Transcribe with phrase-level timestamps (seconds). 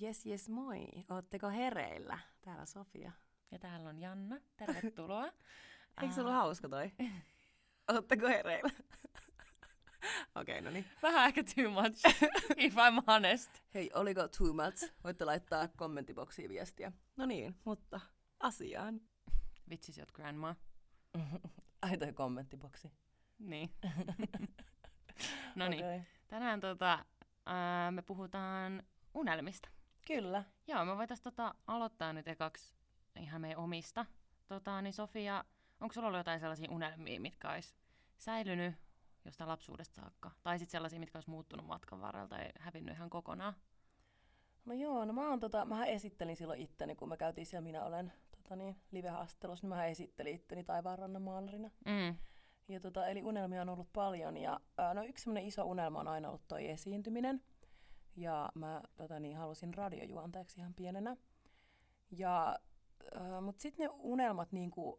[0.00, 0.86] Jes, jes, moi.
[1.10, 2.18] Ootteko hereillä?
[2.40, 3.12] Täällä Sofia.
[3.50, 4.36] Ja täällä on Janna.
[4.56, 5.24] Tervetuloa.
[6.02, 6.92] Eikö se ollut hauska toi?
[7.94, 8.70] Ootteko hereillä?
[10.34, 10.84] Okei, okay, no niin.
[11.02, 12.06] Vähän ehkä too much,
[12.56, 13.50] if I'm honest.
[13.74, 14.92] Hei, oliko too much?
[15.04, 16.92] Voitte laittaa kommenttiboksiin viestiä.
[17.16, 18.00] No niin, mutta
[18.40, 19.00] asiaan.
[19.70, 20.56] Vitsis jot grandma.
[21.82, 22.92] Ai toi kommenttiboksi.
[23.38, 23.70] Niin.
[25.54, 25.84] no niin.
[25.84, 26.00] Okay.
[26.28, 27.04] Tänään tota,
[27.46, 28.82] ää, me puhutaan
[29.14, 29.68] unelmista.
[30.08, 30.44] Kyllä.
[30.66, 32.74] Joo, me voitaisiin tota, aloittaa nyt ekaksi
[33.20, 34.06] ihan meidän omista.
[34.46, 35.44] Tota, niin Sofia,
[35.80, 37.76] onko sulla ollut jotain sellaisia unelmia, mitkä olisi
[38.18, 38.74] säilynyt
[39.24, 40.30] jostain lapsuudesta saakka?
[40.42, 43.54] Tai sitten sellaisia, mitkä olisi muuttunut matkan varrella tai hävinnyt ihan kokonaan?
[44.64, 47.84] No joo, no mä, oon, tota, mä esittelin silloin itteni, kun me käytiin siellä Minä
[47.84, 51.70] olen tota niin, live-haastattelussa, niin mä esittelin itteni taivaanrannan maalarina.
[51.84, 52.16] Mm.
[52.68, 54.60] Ja tota, eli unelmia on ollut paljon ja
[54.94, 57.42] no yksi iso unelma on aina ollut toi esiintyminen.
[58.20, 61.16] Ja mä tota niin, halusin radiojuontajaksi ihan pienenä.
[62.10, 62.58] Ja,
[63.16, 64.98] äh, mutta sitten ne unelmat niinku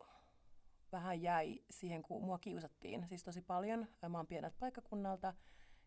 [0.91, 3.87] vähän jäi siihen, kun mua kiusattiin siis tosi paljon.
[4.09, 5.33] Mä oon pieneltä paikkakunnalta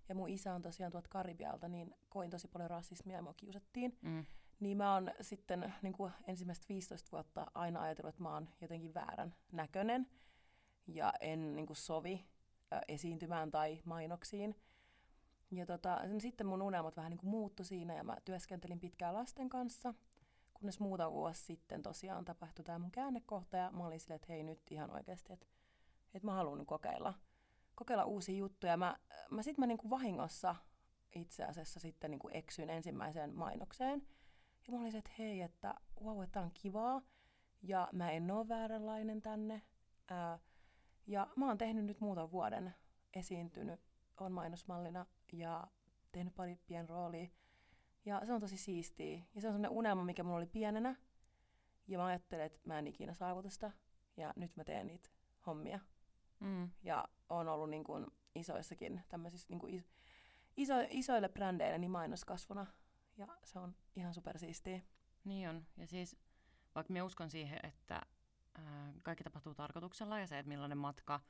[0.08, 3.98] ja mun isä on tosiaan tuolta Karibialta, niin koin tosi paljon rasismia ja mua kiusattiin.
[4.02, 4.26] Mm.
[4.60, 8.94] Niin mä oon sitten niin kuin ensimmäistä 15 vuotta aina ajatellut, että mä oon jotenkin
[8.94, 10.06] väärän näköinen
[10.86, 12.24] ja en niin kuin sovi
[12.72, 14.56] äh, esiintymään tai mainoksiin.
[15.52, 19.48] Ja tota, sitten mun unelmat vähän niin kuin muuttui siinä ja mä työskentelin pitkään lasten
[19.48, 19.94] kanssa,
[20.54, 24.42] kunnes muutama vuosi sitten tosiaan tapahtui tämä mun käännekohta ja mä olin silleen, että hei
[24.42, 25.46] nyt ihan oikeasti, että,
[26.14, 27.14] että mä haluan kokeilla,
[27.74, 28.76] kokeilla uusia juttuja.
[28.76, 28.96] Mä,
[29.30, 30.54] mä sitten mä niin kuin vahingossa
[31.14, 34.02] itse asiassa sitten niin kuin eksyin ensimmäiseen mainokseen
[34.66, 37.02] ja mä olin että hei, että wow, että on kivaa
[37.62, 39.62] ja mä en ole vääränlainen tänne.
[40.10, 40.38] Ää,
[41.06, 42.74] ja mä oon tehnyt nyt muutaman vuoden
[43.14, 43.80] esiintynyt,
[44.20, 45.66] on mainosmallina ja
[46.12, 47.28] tehnyt pari pien roolia.
[48.04, 49.16] Ja se on tosi siistiä.
[49.34, 50.96] Ja se on sellainen unelma, mikä mulla oli pienenä.
[51.88, 53.70] Ja mä ajattelin, että mä en ikinä saavuta sitä.
[54.16, 55.10] Ja nyt mä teen niitä
[55.46, 55.80] hommia.
[56.40, 56.70] Mm.
[56.82, 59.84] Ja on ollut niin kuin isoissakin tämmöisissä niin kuin
[60.56, 62.66] iso, isoille brändeille niin mainoskasvuna.
[63.16, 64.80] Ja se on ihan supersiistiä.
[65.24, 65.66] Niin on.
[65.76, 66.16] Ja siis
[66.74, 68.00] vaikka mä uskon siihen, että
[68.54, 71.20] ää, kaikki tapahtuu tarkoituksella ja se, että millainen matka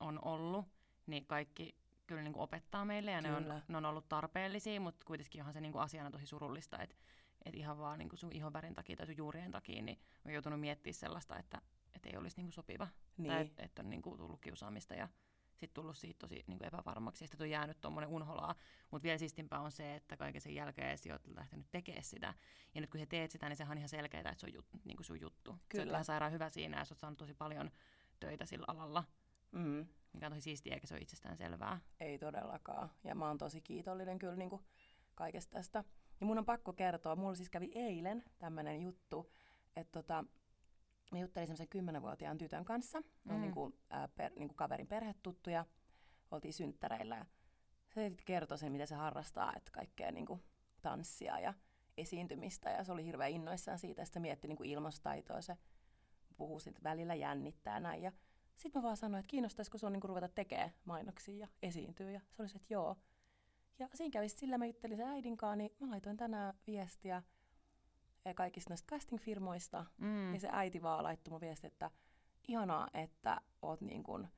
[0.00, 0.66] on ollut,
[1.06, 1.76] niin kaikki
[2.10, 5.52] kyllä niin kuin opettaa meille ja ne on, ne on ollut tarpeellisia, mutta kuitenkin onhan
[5.52, 6.96] se niin kuin asiana tosi surullista, että
[7.44, 10.60] et ihan vaan niin kuin sun ihonvärin takia tai sun juurien takia, niin on joutunut
[10.60, 11.60] miettimään sellaista, että
[11.96, 12.88] et ei olisi niin kuin sopiva.
[13.16, 13.32] Niin.
[13.32, 15.08] Tai että et on niin kuin tullut kiusaamista ja
[15.50, 18.54] sitten tullut siitä tosi niin kuin epävarmaksi ja sitten on jäänyt tuommoinen unholaa.
[18.90, 22.34] Mutta vielä siistimpää on se, että kaiken sen jälkeen sä oot lähtenyt tekemään sitä.
[22.74, 24.66] Ja nyt kun sä teet sitä, niin sehän on ihan selkeää, että se on jut,
[24.84, 25.58] niin kuin sun juttu.
[25.68, 25.84] Kyllä.
[25.84, 27.70] Sä oot ihan sairaan hyvä siinä ja sä oot saanut tosi paljon
[28.20, 29.04] töitä sillä alalla.
[29.52, 29.86] Mm.
[30.12, 31.80] Mikä on tosi siistiä, eikä se ole itsestään selvää.
[32.00, 32.90] Ei todellakaan.
[33.04, 34.62] Ja mä oon tosi kiitollinen kyllä niin kuin
[35.14, 35.84] kaikesta tästä.
[36.20, 39.32] Ja mun on pakko kertoa, mulla siis kävi eilen tämmöinen juttu,
[39.76, 40.24] että tota,
[41.12, 43.00] mä juttelin semmoisen kymmenenvuotiaan tytön kanssa.
[43.00, 43.34] Mm.
[43.34, 45.64] On niin kuin, äh, per, niin kuin kaverin perhetuttuja.
[46.30, 47.26] Oltiin synttäreillä ja
[47.94, 50.42] se kertoi sen, mitä se harrastaa, että kaikkea niin kuin
[50.82, 51.54] tanssia ja
[51.96, 52.70] esiintymistä.
[52.70, 55.40] Ja se oli hirveän innoissaan siitä, että se mietti niin kuin ilmastotaitoa.
[55.40, 55.56] Se
[56.36, 58.02] puhuu siitä välillä jännittää näin.
[58.02, 58.12] Ja
[58.60, 62.10] sitten mä vaan sanoin, että kiinnostaisiko sun niin ruveta tekemään mainoksia ja esiintyä.
[62.10, 62.96] Ja se oli se, että joo.
[63.78, 67.22] Ja siinä kävi sillä, mä juttelin sen äidin kanssa, niin mä laitoin tänään viestiä
[68.34, 69.84] kaikista näistä casting-firmoista.
[69.98, 70.34] Mm.
[70.34, 71.90] Ja se äiti vaan laittoi mun viesti, että
[72.48, 74.28] ihanaa, että oot niin kun,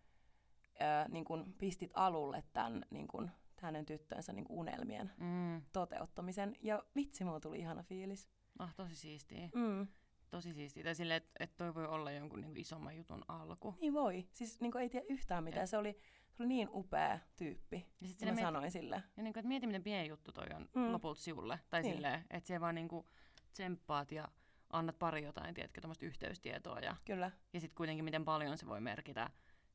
[0.83, 3.31] äh, niin kun pistit alulle tämän niin kun,
[3.61, 5.63] hänen tyttönsä niin unelmien Mm.
[5.73, 6.57] toteuttamisen.
[6.61, 8.29] Ja vitsi, mulla tuli ihana fiilis.
[8.59, 9.49] Ah, tosi siistiä.
[9.55, 9.87] Mm.
[10.33, 10.85] Tosi siistiä.
[10.85, 13.75] Tai silleen, että et toi voi olla jonkun niinku isomman jutun alku.
[13.81, 14.29] Niin voi.
[14.33, 15.65] Siis niin ei tiedä yhtään mitään.
[15.65, 15.93] Et- Se oli,
[16.33, 17.87] se oli niin upea tyyppi.
[18.01, 19.03] Ja sit mä miet- sanoin sille.
[19.17, 20.93] Ja niinku, että mieti, miten pieni juttu toi on Mm.
[20.93, 21.59] lopulta sinulle.
[21.71, 21.95] Tai Niin.
[21.95, 23.07] silleen, että se vaan niinku
[23.53, 24.29] tsemppaat ja
[24.71, 26.79] annat pari jotain, tiedätkö, tämmöistä yhteystietoa.
[26.79, 27.31] Ja, Kyllä.
[27.53, 29.31] ja sitten kuitenkin, miten paljon se voi merkitä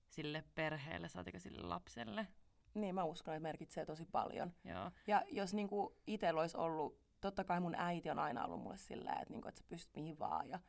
[0.10, 2.28] sille perheelle, saatika sille lapselle.
[2.74, 4.54] Niin, mä uskon, että merkitsee tosi paljon.
[4.64, 4.92] Joo.
[5.08, 9.14] Ja jos niinku itsellä olisi ollut, totta kai mun äiti on aina ollut mulle sillä,
[9.14, 10.60] että, niinku, että sä pystyt mihin vaan ja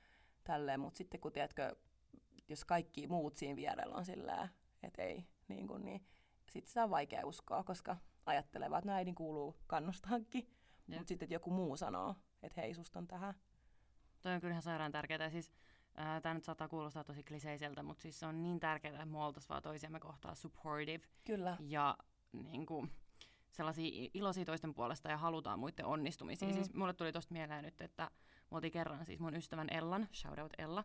[0.45, 1.77] tälleen, mutta sitten kun tiedätkö,
[2.49, 4.49] jos kaikki muut siinä vierellä on sillä,
[4.83, 6.07] että ei, niin, kuin, niin
[6.51, 7.97] sitten sitä on vaikea uskoa, koska
[8.27, 10.49] ajattelee vaan, että no äidin kuuluu kannustaakin,
[10.89, 10.99] Jep.
[10.99, 13.35] mutta sitten että joku muu sanoo, että hei, susta on tähän.
[14.23, 15.25] Toi on kyllä ihan sairaan tärkeää.
[15.25, 15.53] Ja siis,
[16.23, 19.49] tämä nyt saattaa kuulostaa tosi kliseiseltä, mutta siis se on niin tärkeää, että me oltaisiin
[19.49, 21.57] vaan toisiamme kohtaa supportive Kyllä.
[21.61, 21.99] ja
[22.33, 22.91] niin kuin,
[23.53, 26.49] sellaisia iloisia toisten puolesta ja halutaan muiden onnistumisia.
[26.49, 26.53] Mm.
[26.53, 26.55] Mm.
[26.55, 28.11] Siis mulle tuli tosta mieleen nyt, että
[28.51, 30.85] me oltiin kerran siis mun ystävän Ellan, shout out Ella.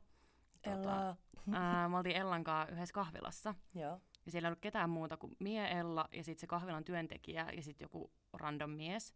[0.64, 1.16] Ella.
[1.52, 3.56] ää, me oltiin Ellan kanssa yhdessä kahvilassa.
[3.76, 4.02] Joo.
[4.26, 7.64] Ja siellä ei ollut ketään muuta kuin mie, Ella ja sitten se kahvilan työntekijä ja
[7.64, 9.16] sitten joku random mies.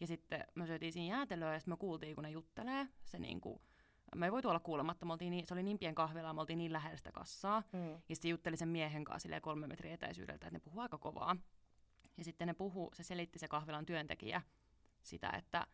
[0.00, 2.88] Ja sitten me syötiin siinä jäätelöä ja sitten me kuultiin, kun ne juttelee.
[3.04, 3.62] Se niinku,
[4.14, 6.58] me ei voitu olla kuulematta, me oltiin niin, se oli niin pien kahvila, me oltiin
[6.58, 7.62] niin lähellä sitä kassaa.
[7.72, 7.90] Mm.
[8.08, 11.36] Ja sitten jutteli sen miehen kanssa kolme metriä etäisyydeltä, että ne puhuu aika kovaa.
[12.16, 14.42] Ja sitten ne puhuu, se selitti se kahvilan työntekijä
[15.02, 15.66] sitä, että,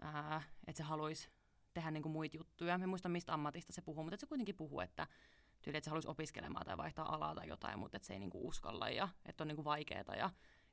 [0.00, 1.30] ää, että se haluaisi
[1.74, 2.78] tehdä niinku muita juttuja.
[2.78, 5.06] Me muista mistä ammatista se puhuu, mutta se kuitenkin puhuu, että
[5.62, 8.48] tyyli, että se haluaisi opiskelemaan tai vaihtaa alaa tai jotain, mutta että se ei niinku
[8.48, 10.16] uskalla ja että on niinku vaikeaa.
[10.16, 10.30] Ja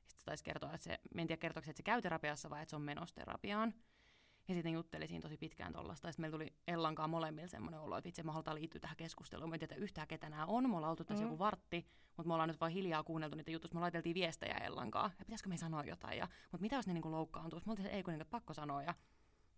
[0.08, 2.76] sitten taisi kertoa, että se, en tiedä kertoiko, että se käy terapiassa vai että se
[2.76, 3.74] on menossa terapiaan.
[4.52, 6.08] Ja sitten jutteli siinä tosi pitkään tuollaista.
[6.08, 9.50] Ja sitten meillä tuli Ellankaan molemmilla semmoinen olo, että itse me halutaan liittyä tähän keskusteluun.
[9.50, 10.70] Me ei tiedä yhtään, ketä nämä on.
[10.70, 11.30] Me ollaan oltu tässä mm.
[11.30, 13.74] joku vartti, mutta me ollaan nyt vain hiljaa kuunneltu niitä juttuja.
[13.74, 15.10] Me laiteltiin viestejä Ellankaan.
[15.18, 16.18] Ja pitäisikö me sanoa jotain?
[16.18, 17.66] Ja, mutta mitä jos ne niinku loukkaantuisi?
[17.66, 18.82] Me oltiin, ei kun niinku, pakko sanoa.
[18.82, 18.94] Ja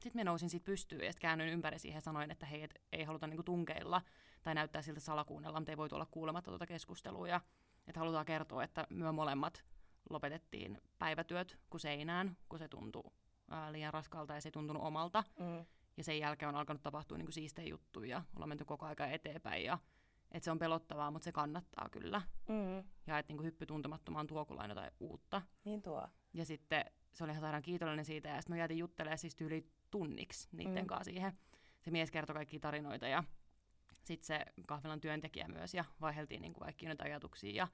[0.02, 2.74] sitten me nousin siitä pystyyn ja sitten käännyin ympäri siihen ja sanoin, että hei, et
[2.92, 4.02] ei haluta niinku tunkeilla
[4.42, 7.28] tai näyttää siltä salakuunnella, mutta ei voi olla kuulematta tuota keskustelua.
[7.28, 7.40] Ja,
[7.86, 9.64] että halutaan kertoa, että me molemmat
[10.10, 13.12] lopetettiin päivätyöt kuin seinään, kun se tuntuu
[13.50, 15.24] ää, liian raskalta ja se ei tuntunut omalta.
[15.38, 15.66] Mm.
[15.96, 19.12] Ja sen jälkeen on alkanut tapahtua niin kuin siistejä juttuja ja ollaan menty koko ajan
[19.12, 19.64] eteenpäin.
[19.64, 19.78] Ja,
[20.32, 22.22] että se on pelottavaa, mutta se kannattaa kyllä.
[22.48, 22.76] Mm.
[23.06, 25.42] Ja että niin kuin hyppy tuntemattomaan tuo kuin jotain uutta.
[25.64, 26.08] Niin tuo.
[26.32, 28.28] Ja sitten se oli ihan sairaan kiitollinen siitä.
[28.28, 30.86] Ja sitten me jäätiin juttelemaan siis yli tunniksi niiden mm.
[30.86, 31.38] kanssa siihen.
[31.80, 33.24] Se mies kertoi kaikki tarinoita ja
[34.04, 35.74] sitten se kahvilan työntekijä myös.
[35.74, 37.54] Ja vaiheltiin niin kuin kaikki noita ajatuksia.
[37.54, 37.68] Ja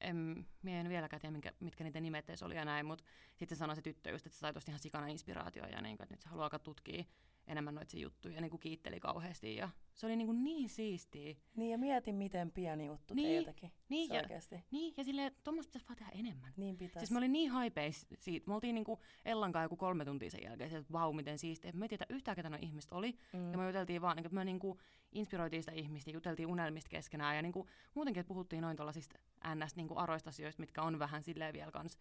[0.00, 3.04] en, mie en vieläkään tiedä, minkä, mitkä niiden nimet oli ja näin, mutta
[3.36, 6.14] sitten sanoi se tyttö just, että se sai tosta ihan sikana inspiraatioa ja niin että
[6.14, 7.04] nyt se haluaa alkaa tutkia
[7.46, 11.34] enemmän noita juttuja ja niin kuin kiitteli kauheasti ja se oli niin, kuin niin siistiä.
[11.56, 13.72] Niin ja mietin, miten pieni juttu niin, teiltäkin.
[13.88, 14.64] Niin, ja, oikeasti.
[14.70, 16.52] niin ja silleen, tuommoista pitäisi vaan tehdä enemmän.
[16.56, 16.98] Niin pitäisi.
[16.98, 18.48] Siis mä olin niin haipeis siitä.
[18.48, 21.72] Me oltiin niin kuin Ellankaan joku kolme tuntia sen jälkeen, että vau, miten siistiä.
[21.74, 23.18] Me ei tiedä yhtään, ketä ihmiset oli.
[23.32, 23.52] Mm.
[23.52, 24.78] Ja me juteltiin vaan, niin että me niin kuin
[25.12, 29.18] inspiroitiin sitä ihmistä, juteltiin unelmista keskenään ja niin kuin, muutenkin, että puhuttiin noin tuollaisista
[29.54, 29.76] ns.
[29.76, 31.98] Niin kuin aroista asioista, mitkä on vähän silleen vielä kans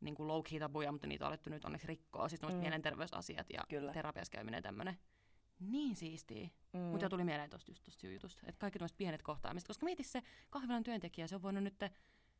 [0.00, 2.28] niin kuin low tabuja, mutta niitä on alettu nyt onneksi rikkoa.
[2.28, 2.56] Siis mm.
[2.56, 3.92] mielenterveysasiat ja Kyllä.
[3.92, 4.98] terapiassa käyminen tämmöinen
[5.60, 6.48] niin siistiä.
[6.72, 6.80] Mm.
[6.80, 10.22] Mutta tuli mieleen tuosta just tosta jutusta, että kaikki tuollaiset pienet kohtaamiset, koska mieti se
[10.50, 11.74] kahvilan työntekijä, se on voinut nyt,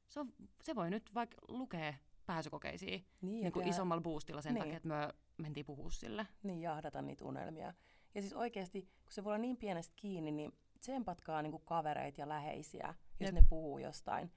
[0.08, 0.32] se, on,
[0.62, 1.94] se voi nyt vaikka lukea
[2.26, 4.62] pääsykokeisiin niin, niin kuin isommalla boostilla sen niin.
[4.62, 5.08] takia, että me
[5.38, 6.26] mentiin puhua sille.
[6.42, 7.74] Niin, jahdata niitä unelmia.
[8.14, 12.28] Ja siis oikeasti, kun se voi olla niin pienestä kiinni, niin tsempatkaa niinku kavereita ja
[12.28, 13.34] läheisiä, jos Jep.
[13.34, 14.32] ne puhuu jostain.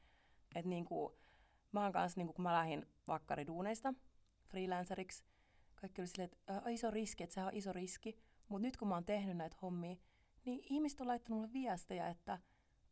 [0.55, 1.17] Et niinku,
[1.71, 3.93] mä oon kanssa, niinku, kun mä lähdin vakkariduuneista
[4.47, 5.23] freelanceriksi,
[5.75, 8.17] kaikki oli silleen, että äh, iso riski, että sehän on iso riski.
[8.49, 9.95] Mutta nyt kun mä oon tehnyt näitä hommia,
[10.45, 12.39] niin ihmiset on laittanut mulle viestejä, että,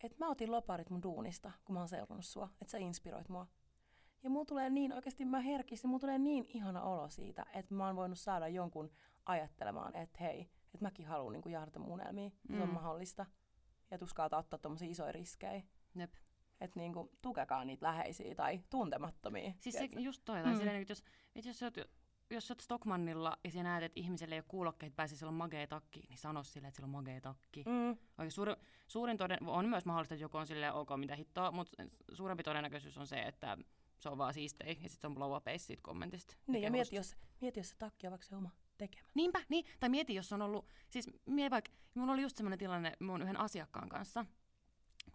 [0.04, 3.48] että mä otin loparit mun duunista, kun mä oon seurannut sua, että sä inspiroit mua.
[4.24, 7.86] Ja mulla tulee niin, oikeasti mä herkistin, mulla tulee niin ihana olo siitä, että mä
[7.86, 8.92] oon voinut saada jonkun
[9.26, 12.58] ajattelemaan, että hei, että mäkin haluan niin jahdata mun unelmia, mm.
[12.58, 13.26] se on mahdollista.
[13.92, 15.64] Ja tuskalta ottaa tommosia isoja riskejä.
[15.96, 16.14] Jep.
[16.62, 19.54] Että niinku, tukekaa niitä läheisiä tai tuntemattomia.
[19.60, 20.58] Siis se, just toi, mm.
[20.58, 21.04] silleen, että jos,
[21.36, 21.78] että jos sä oot
[22.30, 25.36] jos sä oot Stockmannilla ja sä näet, että ihmiselle ei ole kuulokkeet pääsi, sillä on
[25.36, 27.64] magea takki, niin sano sille, että sillä on magea takki.
[27.64, 27.90] Mm.
[27.90, 28.54] Oikein suuri,
[28.88, 31.84] suurin toden, on myös mahdollista, että joku on silleen ok, mitä hittoa, mutta
[32.14, 33.58] suurempi todennäköisyys on se, että
[33.98, 36.36] se on vaan siistei ja sitten se on blow up siitä kommentista.
[36.48, 39.08] Niin, ja mieti jos, mieti, jos se takki on vaikka se oma tekemä.
[39.14, 39.66] Niinpä, niin.
[39.80, 43.40] Tai mieti, jos on ollut, siis mie vaikka, mulla oli just semmoinen tilanne mun yhden
[43.40, 44.26] asiakkaan kanssa,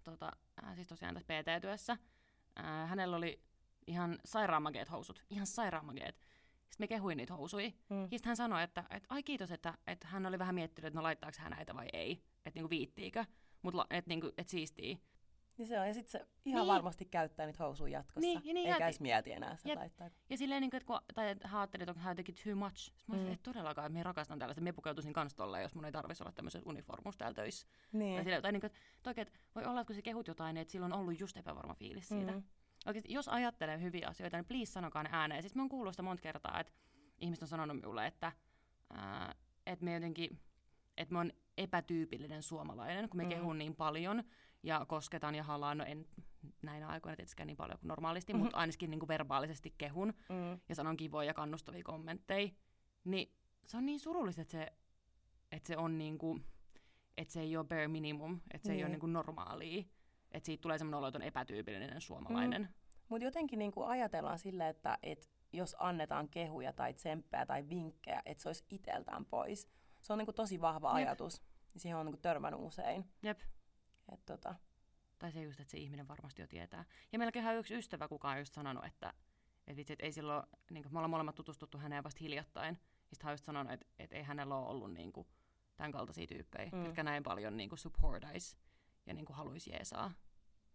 [0.05, 0.31] tota,
[0.65, 1.93] äh, siis tosiaan tässä PT-työssä.
[1.93, 3.43] Äh, hänellä oli
[3.87, 6.17] ihan sairaamageet housut, ihan sairaamageet.
[6.17, 7.75] Sitten me kehuin niitä housui.
[7.89, 8.03] Mm.
[8.03, 11.03] Sitten hän sanoi, että, että ai kiitos, että, että hän oli vähän miettinyt, että no
[11.03, 12.13] laittaako hän näitä vai ei.
[12.47, 13.25] Että niinku viittiikö,
[13.63, 15.01] mutta että niinku, et siistii.
[15.63, 16.73] Niin se on, ja sitten se ihan niin.
[16.73, 18.21] varmasti käyttää niitä housuja jatkossa.
[18.21, 20.11] Niin, ja niin, Eikä edes mieti enää sitä laittaa.
[20.31, 22.77] Ja silleen, niin kuin, että kun, tai että hän ajatteli, että hän jotenkin too much.
[22.77, 23.33] Sitten mä mm.
[23.33, 24.61] että todellakaan, että minä rakastan tällaista.
[24.61, 27.67] Minä pukeutuisin kans tolleen, jos mun ei tarvitsisi olla tämmöisessä uniformussa täällä töissä.
[27.93, 28.15] Niin.
[28.15, 30.55] Tai, silleen, tai niin kuin, että, oikein, että voi olla, että kun se kehut jotain,
[30.55, 32.33] niin että sillä on ollut just epävarma fiilis siitä.
[32.33, 32.43] Mm.
[32.87, 35.43] Oikeasti, jos ajattelee hyviä asioita, niin please sanokaa ne ääneen.
[35.43, 36.73] Siis mä oon kuullut sitä monta kertaa, että
[37.19, 38.33] ihmiset on sanonut minulle, että,
[38.91, 39.35] ää,
[39.67, 40.41] että me jotenkin,
[40.97, 43.29] että me on epätyypillinen suomalainen, kun me mm.
[43.29, 44.25] kehun niin paljon
[44.63, 46.07] ja kosketan ja halaan, no en
[46.63, 48.43] näinä aikoina tietysti niin paljon kuin normaalisti, mm-hmm.
[48.45, 50.61] mutta ainakin niin kuin verbaalisesti kehun mm.
[50.69, 52.49] ja sanon kivoja ja kannustavia kommentteja,
[53.05, 53.33] niin
[53.65, 54.73] se on niin surullista, että se,
[55.53, 56.45] että se on niin kuin,
[57.17, 58.79] että se ei ole bare minimum, että se niin.
[58.79, 59.85] ei ole niin kuin niinku normaalia,
[60.33, 62.63] että siitä tulee semmoinen olo, että on epätyypillinen suomalainen.
[62.63, 62.69] Mm.
[63.09, 68.23] Mutta jotenkin niin kuin ajatellaan sille, että et jos annetaan kehuja tai tsemppejä tai vinkkejä,
[68.27, 69.69] että se olisi iteltään pois.
[70.03, 70.95] Se on niin kuin tosi vahva Jep.
[71.09, 71.43] ajatus.
[71.77, 73.05] Siihen on niin kuin törmännyt usein.
[73.23, 73.41] Jep.
[74.13, 74.55] Et, tota.
[75.19, 76.85] Tai se just, että se ihminen varmasti jo tietää.
[77.13, 79.15] Ja meilläkin yksi ystävä, kuka on just sanonut, että
[79.67, 82.79] et vitsi, et ei silloin, niin kuin, me ollaan molemmat tutustuttu häneen vasta hiljattain.
[83.11, 85.27] Ja sitten hän on just sanonut, että et ei hänellä ole ollut niin kuin,
[85.77, 86.85] tämän kaltaisia tyyppejä, mm.
[86.85, 88.57] jotka näin paljon niin kuin, supportais
[89.07, 90.13] ja niin kuin, haluaisi jeesaa.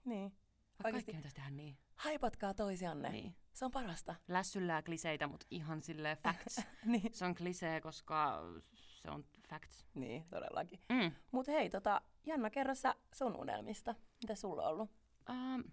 [0.06, 0.38] Niin.
[0.84, 1.12] Oikeasti.
[1.12, 1.78] Kaikki pitäisi niin.
[1.96, 3.10] Haipatkaa toisianne.
[3.10, 3.36] Niin.
[3.54, 4.16] Se on parasta.
[4.28, 6.62] Lässyllää kliseitä, mutta ihan sille facts.
[6.86, 7.14] niin.
[7.14, 8.42] Se on klisee, koska
[8.74, 9.86] se on facts.
[9.94, 10.80] Niin, todellakin.
[10.90, 11.12] Mm.
[11.32, 13.96] Mutta hei, tota, Janna, kerro sä sun unelmista.
[14.24, 14.90] Mitä sulla on ollut?
[15.30, 15.72] Uh,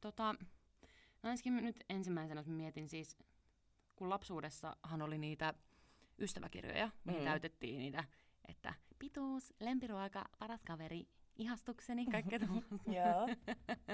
[0.00, 0.34] tota,
[1.22, 3.16] no ensinnäkin nyt ensimmäisenä mietin siis,
[3.96, 5.54] kun lapsuudessahan oli niitä
[6.18, 7.24] ystäväkirjoja, mihin mm.
[7.24, 8.04] täytettiin niitä,
[8.48, 12.38] että pituus, lempiruoka, paras kaveri, ihastukseni, kaikkea
[12.96, 13.28] Joo,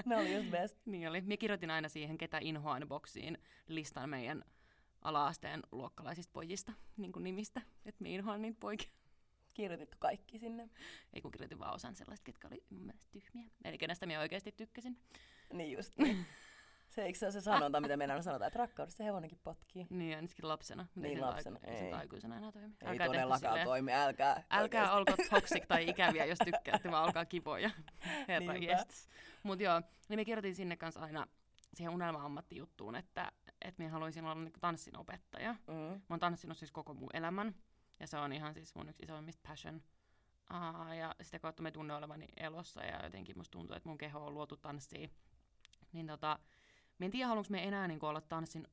[0.05, 0.77] ne oli just best.
[0.85, 1.21] niin oli.
[1.21, 3.37] Minä kirjoitin aina siihen, ketä inhoan boksiin
[3.67, 4.43] listan meidän
[5.01, 8.89] ala-asteen luokkalaisista pojista, niin kuin nimistä, että minä inhoan niitä poikia.
[9.55, 10.69] Kirjoititko kaikki sinne?
[11.13, 13.49] Ei kun kirjoitin vaan osan sellaista, ketkä oli mun mielestä tyhmiä.
[13.63, 14.97] Eli kenestä minä oikeasti tykkäsin.
[15.53, 15.97] Niin just.
[15.97, 16.25] Niin.
[16.89, 19.87] Se eikö se ole se sanonta, mitä meidän sanotaan, että rakkaudessa hevonenkin potkii?
[19.89, 20.87] Niin, ainakin lapsena.
[20.95, 21.59] Niin, lapsena.
[21.63, 21.93] Ei, ei.
[21.93, 22.73] aikuisena enää toimi.
[22.81, 24.43] Ei älkää todellakaan toimi, älkää.
[24.49, 27.71] Älkää olko toxic tai ikäviä, jos tykkäätte, vaan olkaa kivoja.
[28.27, 28.53] Herra
[29.43, 31.27] Mutta joo, niin me kirjoitin sinne kanssa aina
[31.73, 33.31] siihen unelma-ammattijuttuun, että,
[33.61, 35.55] että minä haluaisin olla niinku tanssin opettaja.
[35.67, 35.73] Mm.
[35.73, 37.55] Mä oon tanssinut siis koko mun elämän,
[37.99, 39.81] ja se on ihan siis mun yksi isoimmista passion.
[40.51, 44.25] Uh, ja sitä kautta me tunne olevani elossa, ja jotenkin musta tuntuu, että mun keho
[44.25, 45.11] on luotu tanssiin.
[45.93, 46.39] Niin tota,
[46.99, 48.67] Mä en tiedä, haluanko me enää niin olla tanssin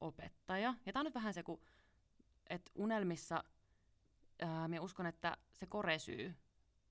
[0.00, 0.74] opettaja.
[0.86, 1.60] Ja tää on nyt vähän se, kun,
[2.50, 3.44] että unelmissa
[4.40, 6.34] ää, mä uskon, että se koresyy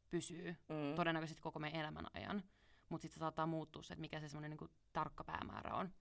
[0.10, 0.96] pysyy mm.
[0.96, 2.44] todennäköisesti koko meidän elämän ajan.
[2.90, 5.94] Mutta sitten se saattaa muuttua se, että mikä se semmoinen niin tarkka päämäärä on.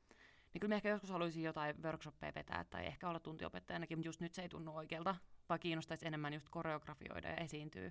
[0.52, 4.20] Niin kyllä mä ehkä joskus haluaisin jotain workshoppeja vetää tai ehkä olla tuntiopettajanakin, mutta just
[4.20, 5.16] nyt se ei tunnu oikealta.
[5.50, 7.82] Vaan kiinnostaisi enemmän just koreografioida ja esiintyä.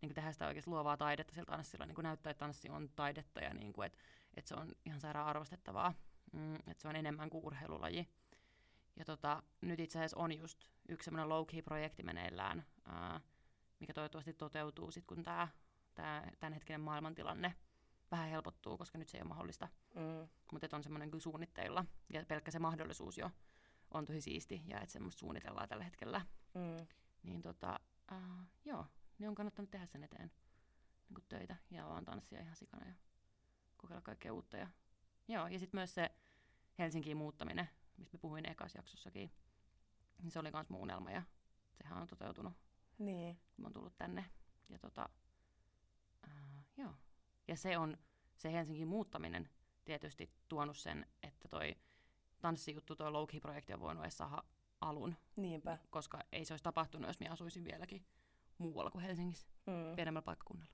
[0.00, 2.90] Niin kuin tehdä sitä oikeasti luovaa taidetta sillä tanssilla, niin kuin näyttää, että tanssi on
[2.96, 3.98] taidetta ja niin kuin, että,
[4.36, 5.94] että se on ihan sairaan arvostettavaa
[6.32, 8.08] mm, että se on enemmän kuin urheilulaji.
[8.96, 13.20] Ja tota, nyt itse asiassa on just yksi semmoinen low-key-projekti meneillään, ää,
[13.80, 15.48] mikä toivottavasti toteutuu sitten, kun tämä
[15.94, 17.54] tää, tämänhetkinen maailmantilanne
[18.10, 19.68] vähän helpottuu, koska nyt se ei ole mahdollista.
[19.94, 20.28] Mm.
[20.52, 23.30] Mutta on semmoinen kyllä suunnitteilla, ja pelkkä se mahdollisuus jo
[23.94, 26.26] on tosi siisti, ja että semmoista suunnitellaan tällä hetkellä.
[26.54, 26.86] Mm.
[27.22, 28.86] Niin tota, ää, joo,
[29.18, 30.30] niin on kannattanut tehdä sen eteen
[31.08, 32.94] niin töitä, ja vaan tanssia ihan sikana ja
[33.76, 34.68] kokeilla kaikkea uutta, ja
[35.28, 36.10] Joo, ja sitten myös se
[36.78, 39.32] Helsinkiin muuttaminen, mistä me puhuin ekas jaksossakin,
[40.22, 41.22] niin se oli myös mun unelma ja
[41.72, 42.52] sehän on toteutunut.
[42.98, 43.40] Niin.
[43.56, 44.24] Mä oon tullut tänne.
[44.68, 45.08] Ja tota,
[46.26, 46.94] uh, joo.
[47.48, 47.98] Ja se on,
[48.36, 49.48] se Helsingin muuttaminen
[49.84, 51.76] tietysti tuonut sen, että toi
[52.42, 54.42] tanssijuttu, toi low projekti on voinut edes saada
[54.80, 55.16] alun.
[55.36, 55.78] Niinpä.
[55.90, 58.06] Koska ei se olisi tapahtunut, jos minä asuisin vieläkin
[58.58, 59.96] muualla kuin Helsingissä, mm.
[59.96, 60.72] pienemmällä paikkakunnalla.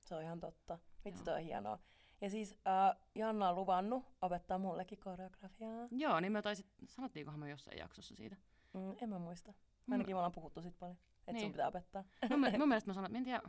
[0.00, 0.78] Se on ihan totta.
[1.04, 1.78] Vitsi, toi on hienoa.
[2.20, 5.88] Ja siis äh, Janna on luvannut opettaa mullekin koreografiaa.
[5.90, 8.36] Joo, niin me taisit, sanottiinkohan me jossain jaksossa siitä?
[8.72, 9.54] Mm, en mä muista.
[9.90, 10.16] Ainakin mm.
[10.16, 11.40] me ollaan puhuttu sit paljon, että niin.
[11.40, 12.04] sun pitää opettaa.
[12.30, 13.42] Mun, mun mielestä mä sanoin, en tiedä,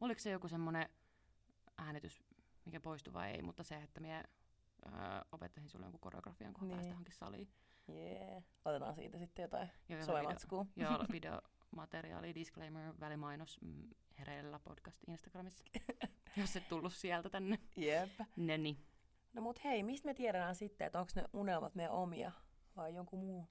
[0.00, 0.88] oliko se joku semmoinen
[1.78, 2.22] äänitys,
[2.64, 4.24] mikä poistui vai ei, mutta se, että minä
[4.92, 6.76] öö, opettaisin sulle jonkun koreografian, kun niin.
[6.76, 7.48] päästä johonkin saliin.
[7.88, 8.42] Jee, yeah.
[8.64, 9.68] otetaan siitä sitten jotain
[10.04, 10.66] soimatskua.
[10.76, 15.64] Joo, videomateriaali, disclaimer, välimainos, mm, hereillä podcast Instagramissa.
[16.36, 17.58] jos et tullut sieltä tänne.
[17.76, 18.20] Jep.
[18.36, 18.78] Neni.
[19.32, 22.32] No mut hei, mistä me tiedetään sitten, että onko ne unelmat meidän omia
[22.76, 23.48] vai jonkun muu?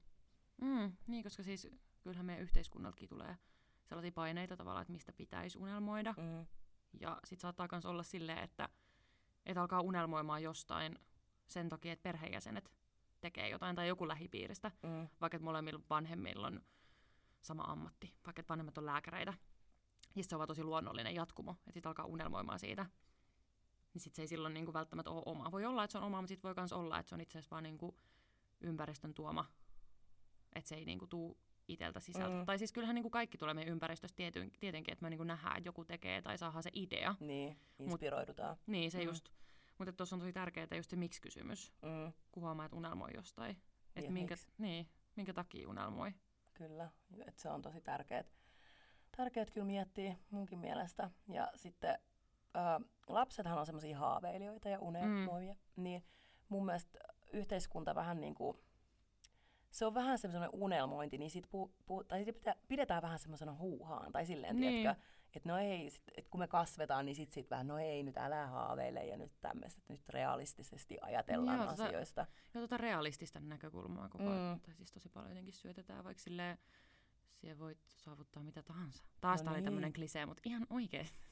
[0.61, 1.67] Mm, niin, koska siis
[2.01, 3.37] kyllähän meidän yhteiskunnaltakin tulee
[3.85, 6.13] sellaisia paineita tavallaan, että mistä pitäisi unelmoida.
[6.17, 6.45] Mm.
[6.99, 8.69] Ja sit saattaa myös olla silleen, että,
[9.45, 10.99] että alkaa unelmoimaan jostain
[11.47, 12.71] sen takia, että perheenjäsenet
[13.21, 14.71] tekee jotain tai joku lähipiiristä.
[14.83, 15.07] Mm.
[15.21, 16.61] Vaikka että molemmilla vanhemmilla on
[17.41, 19.33] sama ammatti, vaikka että vanhemmat on lääkäreitä.
[20.15, 22.85] Ja se on vaan tosi luonnollinen jatkumo, että sitten alkaa unelmoimaan siitä.
[23.93, 25.51] Niin sitten se ei silloin niinku välttämättä ole oma.
[25.51, 27.37] Voi olla, että se on oma, mutta sitten voi myös olla, että se on itse
[27.37, 27.95] asiassa vaan niinku
[28.61, 29.45] ympäristön tuoma.
[30.55, 31.37] Että se ei niinku tuu
[31.67, 32.37] iteltä sisältä.
[32.37, 32.45] Mm.
[32.45, 35.67] Tai siis kyllähän niinku kaikki tulee meidän ympäristöstä tietyn, tietenkin, että me niinku nähdään, että
[35.67, 37.15] joku tekee tai saadaan se idea.
[37.19, 38.57] Niin, inspiroidutaan.
[38.57, 39.05] Mut, niin, se mm.
[39.05, 39.29] just.
[39.77, 42.13] Mutta tuossa on tosi tärkeää just se miksi-kysymys, mm.
[42.31, 43.61] kun huomaa, että unelmoi jostain.
[43.95, 46.13] Että minkä, niin, minkä takia unelmoi.
[46.53, 46.89] Kyllä,
[47.27, 48.23] että se on tosi tärkeää
[49.17, 51.09] tärkeät kyllä miettiä munkin mielestä.
[51.27, 51.99] Ja sitten
[52.53, 55.83] ää, lapsethan on semmoisia haaveilijoita ja unelmoivia, mm.
[55.83, 56.03] niin
[56.49, 56.99] mun mielestä
[57.33, 58.57] yhteiskunta vähän niin kuin,
[59.71, 63.53] se on vähän semmoinen unelmointi, niin sit pu, pu, tai sit pidetään, pidetään vähän semmoisena
[63.53, 64.73] huuhaan, tai silleen, niin.
[64.73, 65.03] tiedätkö,
[65.35, 68.17] että no ei, sit, et kun me kasvetaan, niin sitten sit vähän, no ei, nyt
[68.17, 72.25] älä haaveile ja nyt tämmöistä, että nyt realistisesti ajatellaan joo, tota- asioista.
[72.25, 74.59] Tota, joo, tota realistista näkökulmaa koko mm.
[74.59, 76.57] tai siis tosi paljon jotenkin syötetään, vaikka silleen,
[77.33, 79.03] siellä voit saavuttaa mitä tahansa.
[79.21, 79.59] Taas no tämä niin.
[79.59, 81.25] oli tämmöinen klisee, mutta ihan oikeasti.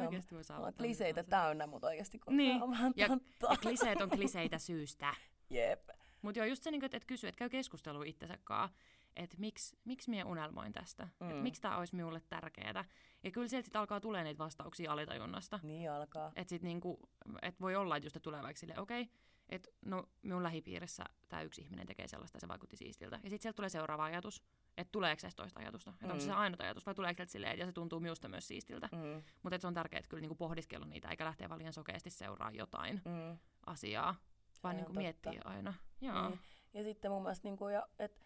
[0.00, 2.62] oikeasti voi saavuttaa kliseitä täynnä, mutta oikeasti niin.
[2.62, 3.08] on vähän ja,
[3.50, 5.14] ja kliseet on kliseitä syystä.
[5.50, 5.88] Jep.
[6.22, 8.78] Mutta joo, just se, niinku, että et kysy, että käy keskustelua itsensä kanssa.
[9.16, 11.30] Että miksi, miksi minä unelmoin tästä, Mm.
[11.30, 12.84] että miksi tämä olisi minulle tärkeää.
[13.22, 15.60] Ja kyllä sieltä sit alkaa tulee niitä vastauksia alitajunnasta.
[15.62, 16.32] Niin alkaa.
[16.36, 16.98] Että sit niinku,
[17.42, 19.14] et voi olla, että just tulee vaikka silleen, okei, okay,
[19.48, 23.16] että no minun lähipiirissä tämä yksi ihminen tekee sellaista ja se vaikutti siistiltä.
[23.16, 24.42] Ja sitten sieltä tulee seuraava ajatus,
[24.76, 25.90] että tuleeko se toista ajatusta.
[25.90, 26.32] Että onko se Mm.
[26.32, 28.88] se ainut ajatus vai tuleeko sieltä silleen, ja se tuntuu minusta myös siistiltä.
[28.92, 29.22] Mm.
[29.42, 33.02] Mutta se on tärkeää kyllä niinku pohdiskella niitä, eikä lähteä vaan liian sokeasti seuraa jotain
[33.04, 33.38] Mm.
[33.66, 34.14] asiaa,
[34.62, 35.74] vaan niinku miettiä aina.
[36.00, 36.40] Joo, Niin.
[36.74, 38.20] Ja sitten mun mielestä, niin kuin, että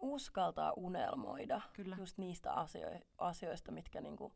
[0.00, 1.96] uskaltaa unelmoida kyllä.
[1.98, 4.32] just niistä asio- asioista, mitkä niin kuin,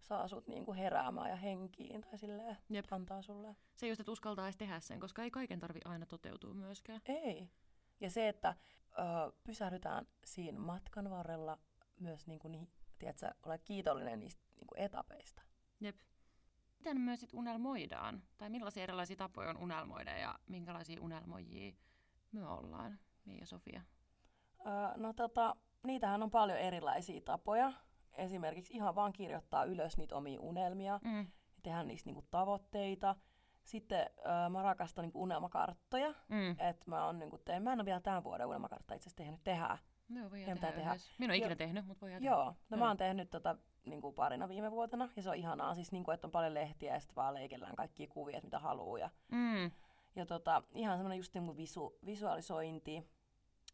[0.00, 2.84] saa sut niin kuin, heräämään ja henkiin tai silleen Jep.
[2.90, 3.56] antaa sulle.
[3.76, 7.00] Se just, että uskaltaa edes tehdä sen, koska ei kaiken tarvi aina toteutua myöskään.
[7.06, 7.50] Ei.
[8.00, 8.54] Ja se, että
[8.90, 11.58] ö, pysähdytään siinä matkan varrella
[12.00, 15.42] myös niin kuin, niin, tiedätkö, ole kiitollinen niistä niin kuin etapeista.
[15.80, 15.96] Jep.
[16.78, 18.22] Miten myös sit unelmoidaan?
[18.38, 21.72] Tai millaisia erilaisia tapoja on unelmoida ja minkälaisia unelmoijia
[22.32, 23.82] me ollaan, Mia ja Sofia?
[24.66, 25.56] Ö, no tota,
[25.86, 27.72] niitähän on paljon erilaisia tapoja.
[28.12, 31.26] Esimerkiksi ihan vaan kirjoittaa ylös niitä omia unelmia, Mm.
[31.62, 33.16] tehdä niistä niinku tavoitteita.
[33.64, 36.14] Sitten ö, mä rakastan niinku unelmakarttoja.
[36.28, 36.56] Mm.
[36.58, 39.40] Et mä, on, niinku, teen, mä en ole vielä tämän vuoden unelmakarttaa itse asiassa tehnyt
[39.44, 39.78] tehdä.
[40.08, 40.94] No, Meidän tehdä, tehdä.
[41.18, 41.56] Minä en ole ikinä Joo.
[41.56, 43.56] tehnyt, mutta voidaan Joo, no mä oon tehnyt tota,
[43.86, 45.74] niinku parina viime vuotena ja se on ihanaa.
[45.74, 48.98] Siis niinku, että on paljon lehtiä ja sitten vaan leikellään kaikkia kuvia, mitä haluaa.
[48.98, 49.42] Ja, tehdä.
[49.42, 49.70] Mm.
[50.16, 53.10] ja tota, ihan semmoinen just niinku visu, visualisointi.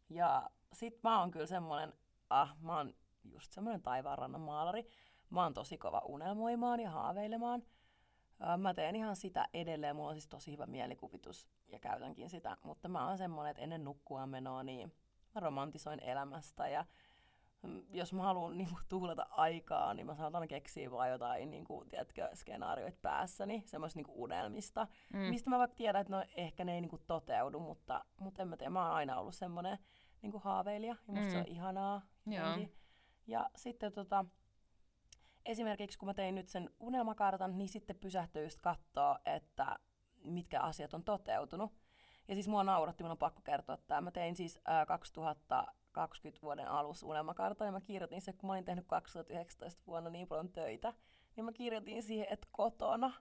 [0.09, 1.93] Ja sit mä oon kyllä semmoinen,
[2.29, 4.87] ah, mä oon just semmoinen taivaanrannan maalari.
[5.29, 7.63] Mä oon tosi kova unelmoimaan ja haaveilemaan.
[8.57, 12.87] Mä teen ihan sitä edelleen, mulla on siis tosi hyvä mielikuvitus ja käytänkin sitä, mutta
[12.87, 14.93] mä oon semmoinen, että ennen nukkua menoa, niin
[15.35, 16.85] mä romantisoin elämästä ja
[17.61, 21.89] mm, jos mä haluan niin tuhlata aikaa, niin mä saatan keksiä vaan jotain, niin kuin,
[21.89, 25.19] tiedätkö, skenaarioita päässäni, semmoista niin unelmista, mm.
[25.19, 28.47] mistä mä vaikka tiedän, että no, ehkä ne ei niin kuin, toteudu, mutta, mutta en
[28.47, 29.77] mä tiedä, mä oon aina ollut semmoinen
[30.21, 31.31] niin kuin haaveilija ja musta mm.
[31.31, 31.51] se on Mm.
[31.51, 32.01] ihanaa.
[32.25, 32.67] Joo.
[33.27, 34.25] Ja sitten tota,
[35.45, 39.79] esimerkiksi kun mä tein nyt sen unelmakartan, niin sitten pysähtyy just kattoo, että
[40.23, 41.71] mitkä asiat on toteutunut.
[42.27, 46.67] Ja siis mua nauratti, mun on pakko kertoa että Mä tein siis ää, 2020 vuoden
[46.67, 50.93] alussa unelmakartan ja mä kirjoitin se, kun mä olin tehnyt 2019 vuonna niin paljon töitä,
[51.35, 53.13] niin mä kirjoitin siihen, että kotona.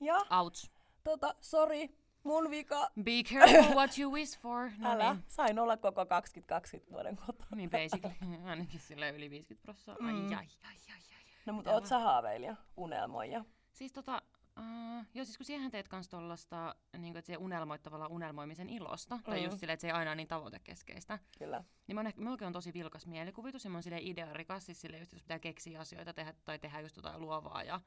[0.00, 0.70] Ja Ouch.
[1.04, 1.88] tota, sorry,
[2.24, 2.90] mun vika.
[3.02, 4.70] Be careful what you wish for.
[4.78, 5.24] No Älä, niin.
[5.28, 7.56] sain olla koko 2020 vuoden kotona.
[7.56, 10.06] Niin basically, ainakin sille yli 50 prosenttia.
[10.06, 10.28] Ai, Mm.
[10.28, 11.24] ai, ai, ai, ai.
[11.46, 13.44] No mutta Mitä oot sä haaveilija, unelmoija?
[13.72, 14.22] Siis tota,
[14.58, 19.16] uh, joo siis kun siihen teet kans tollasta, niin että se unelmoit tavallaan unelmoimisen ilosta,
[19.16, 19.22] mm.
[19.22, 21.64] tai just silleen, että se ei aina ole niin tavoitekeskeistä, Kyllä.
[21.86, 25.12] niin mä oon on tosi vilkas mielikuvitus, ja mä oon silleen idearikas, siis silleen just,
[25.12, 27.80] jos pitää keksiä asioita tehdä, tai tehdä just jotain luovaa, ja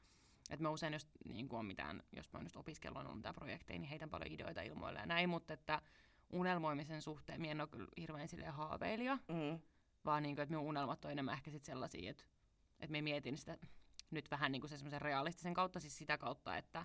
[0.50, 3.34] että mä usein, jos, niin on mitään, jos mä oon just opiskellut on ollut mitään
[3.34, 5.82] projekteja, niin heitän paljon ideoita ilmoille ja näin, mutta että
[6.32, 9.60] unelmoimisen suhteen mä en ole kyllä hirveän silleen haaveilija, Mm.
[10.04, 12.24] vaan niin kuin, että minun unelmat on enemmän ehkä sit sellaisia, että,
[12.80, 13.58] että me mietin sitä
[14.10, 16.84] nyt vähän niin kuin se semmoisen realistisen kautta, siis sitä kautta, että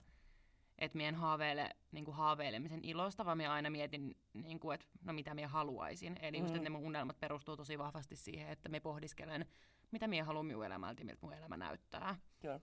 [0.77, 4.87] että minä en haaveile niin kuin haaveilemisen ilosta, vaan minä aina mietin, niin kuin, että
[5.03, 6.17] no mitä minä haluaisin.
[6.21, 6.55] Eli just, Mm.
[6.55, 9.45] että ne mun unelmat perustuu tosi vahvasti siihen, että me pohdiskelen,
[9.91, 12.15] mitä minä haluan minun elämältä ja miltä mun elämä näyttää.
[12.39, 12.59] Kyllä.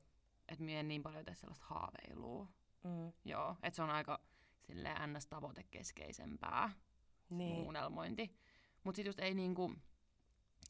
[0.49, 2.49] Että minä en niin paljon tee sellaista haaveilua.
[2.83, 3.13] Mm.
[3.25, 4.21] Joo, että se on aika
[4.61, 6.71] silleen ns-tavoitekeskeisempää
[7.29, 7.67] mun Niin.
[7.67, 8.37] unelmointi.
[8.85, 9.75] Mutta sitten just ei niinku,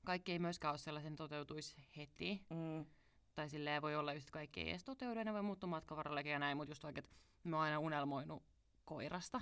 [0.05, 2.47] kaikki ei myöskään ole sellaisen toteutuisi heti.
[2.51, 2.87] Mm.
[3.35, 6.33] Tai silleen voi olla just, että kaikki ei edes toteudu, ne voi muuttua matkan varrellakin
[6.33, 7.11] ja näin, mutta just vaikka, että
[7.45, 8.43] mä oon aina unelmoinut
[8.85, 9.41] koirasta.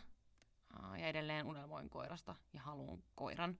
[0.98, 3.58] Ja edelleen unelmoin koirasta ja haluan koiran.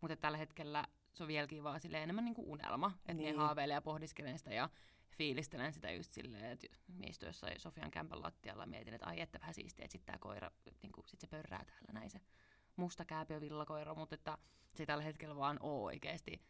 [0.00, 2.92] Mutta tällä hetkellä se on vieläkin vaan silleen enemmän niinku unelma.
[2.98, 3.24] Että niin.
[3.24, 3.36] Niin.
[3.36, 4.68] haaveilen ja pohdiskelen sitä ja
[5.10, 9.54] fiilistelen sitä just silleen, että miestä jossain Sofian kämpän lattialla mietin, että ai että vähän
[9.54, 10.50] siistiä, että sitten tämä koira,
[10.82, 12.20] niin kuin, sit se pörrää täällä näin se
[12.76, 14.38] musta kääpiö villakoira, mutta että
[14.74, 16.42] se tällä hetkellä vaan ole oikeasti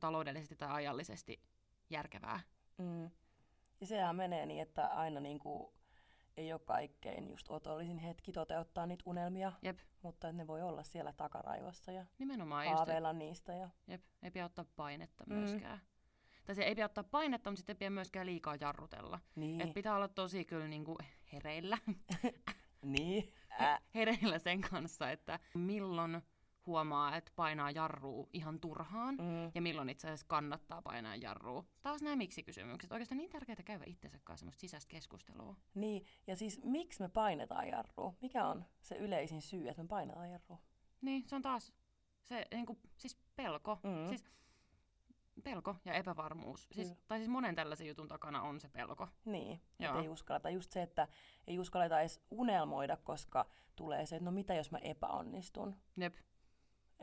[0.00, 1.42] taloudellisesti tai ajallisesti
[1.90, 2.40] järkevää.
[2.78, 3.10] Mm.
[3.80, 5.74] Ja sehän menee niin, että aina niinku
[6.36, 10.82] ei ole kaikkein just otollisin hetki toteuttaa niitä unelmia, Jep, mutta että ne voi olla
[10.82, 13.54] siellä takaraivossa ja nimenomaan just, haaveilla niistä.
[13.54, 13.68] Ja...
[13.86, 15.44] jep, ei pidä ottaa painetta Mm.
[16.44, 19.20] Tai se ei pidä ottaa painetta, mutta sitten ei pidä myöskään liikaa jarrutella.
[19.34, 20.96] Niin, Et pitää olla tosi kyllä niinku
[21.32, 21.78] hereillä,
[22.82, 23.32] niin.
[23.94, 26.22] Hereillä sen kanssa, että milloin
[26.66, 29.50] huomaa, että painaa jarruu ihan turhaan, Mm.
[29.54, 31.64] ja milloin itse asiassa kannattaa painaa jarruu.
[31.82, 32.92] Taas nämä miksi-kysymykset.
[32.92, 35.56] Oikeastaan niin tärkeää käydä itsensä kanssa semmoista sisäistä keskustelua.
[35.74, 38.14] Niin, ja siis miksi me painetaan jarrua?
[38.20, 40.58] Mikä on se yleisin syy, että me painetaan jarrua?
[41.00, 41.72] Niin, se on taas
[42.22, 43.78] se niinku, siis pelko.
[43.82, 44.08] Mm.
[44.08, 44.24] Siis
[45.42, 46.68] pelko ja epävarmuus.
[46.72, 49.08] Siis, tai siis monen tällaisen jutun takana on se pelko.
[49.24, 49.90] Niin, Joo.
[49.90, 50.50] että ei uskalleta.
[50.50, 51.08] Just se, että
[51.46, 55.76] ei uskalleta edes unelmoida, koska tulee se, että no mitä jos mä epäonnistun.
[55.96, 56.14] Jep.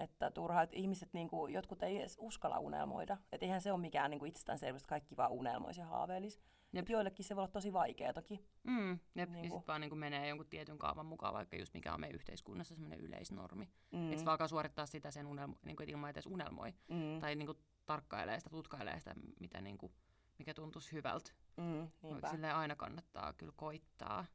[0.02, 3.18] Että turha, että ihmiset, niin kuin, jotkut ei edes uskalla unelmoida.
[3.32, 6.42] Että eihän se ole mikään niin kuin itsestäänselvyys, että kaikki vaan unelmoisi ja haaveilis.
[6.74, 6.90] Jep.
[6.90, 8.46] joillekin se voi olla tosi vaikea toki.
[8.64, 9.30] Mm, jep.
[9.30, 12.16] Niin ja sitten vaan niin menee jonkun tietyn kaavan mukaan, vaikka just mikä on meidän
[12.16, 13.70] yhteiskunnassa semmoinen yleisnormi.
[13.92, 14.14] Mm.
[14.14, 16.74] Että alkaa suorittaa sitä sen unelmo, niin kuin, että ilman edes unelmoi.
[16.88, 17.20] Mm.
[17.20, 19.94] Tai niin kuin, tarkkailee sitä, tutkailee sitä, mitä, niin kuin,
[20.40, 21.32] mikä tuntuisi hyvältä.
[21.58, 21.88] Mm,
[22.32, 24.26] Silleen aina kannattaa kyllä koittaa.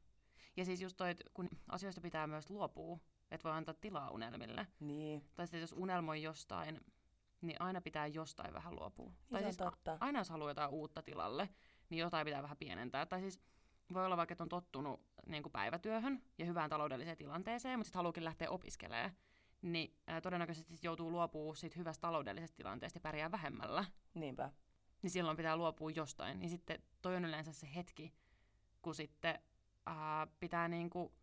[0.57, 2.99] Ja siis just toi, kun asioista pitää myös luopua,
[3.31, 4.67] että voi antaa tilaa unelmille.
[4.79, 5.25] Niin.
[5.35, 6.81] Tai sitten jos unelmoi jostain,
[7.41, 9.09] niin aina pitää jostain vähän luopua.
[9.09, 9.97] Niin tai siis totta.
[9.99, 11.49] aina jos haluaa jotain uutta tilalle,
[11.89, 13.05] niin jotain pitää vähän pienentää.
[13.05, 13.41] Tai siis
[13.93, 17.99] voi olla vaikka, että on tottunut niin kuin päivätyöhön ja hyvään taloudelliseen tilanteeseen, mutta sitten
[17.99, 19.11] haluukin lähteä opiskelemaan,
[19.61, 23.85] niin ää, todennäköisesti sit joutuu luopua siitä hyvästä taloudellisesta tilanteesta ja pärjää vähemmällä.
[24.13, 24.51] Niinpä.
[25.01, 26.39] Niin silloin pitää luopua jostain.
[26.39, 28.13] Niin sitten toi on yleensä se hetki,
[28.81, 29.39] kun sitten
[29.85, 31.13] ää, pitää niinku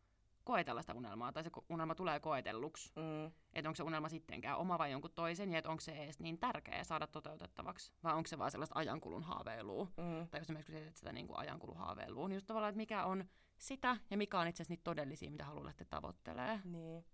[0.44, 2.92] koetella sitä unelmaa, tai se unelma tulee koetelluksi.
[2.96, 3.26] Mm.
[3.52, 6.38] Että onko se unelma sittenkään oma vai jonkun toisen, ja että onko se edes niin
[6.38, 9.85] tärkeä saada toteutettavaksi, vai onko se vaan sellaista ajankulun haaveilua.
[9.85, 10.28] Mm.
[10.28, 13.24] Tai jos esimerkiksi sitä niin kuin ajankulun haaveilua, niin just tavallaan, että mikä on
[13.59, 16.61] sitä, ja mikä on itse asiassa niitä todellisia, mitä haluaa lähteä tavoittelemaan.
[16.64, 17.04] Niin.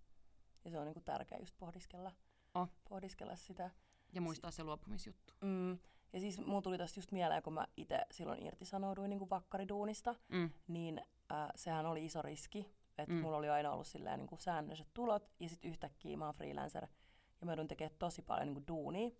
[0.64, 2.12] Ja se on niin kuin tärkeä just pohdiskella,
[2.54, 2.68] oh.
[2.88, 3.70] pohdiskella sitä.
[4.12, 5.34] Ja muistaa se luopumisjuttu.
[5.40, 5.78] Mm.
[6.12, 10.14] Ja siis mulla tuli tästä just mieleen, kun mä itse silloin irtisanouduin niin kuin vakkariduunista,
[10.28, 10.50] mm.
[10.68, 10.98] niin
[11.32, 12.66] äh, sehän oli iso riski,
[13.02, 13.20] että mm.
[13.20, 16.86] mulla oli aina ollut silleen, niin kuin säännölliset tulot, ja sitten yhtäkkiä mä oon freelancer,
[17.40, 19.10] ja mä joudun tekemään tosi paljon niin kuin duunia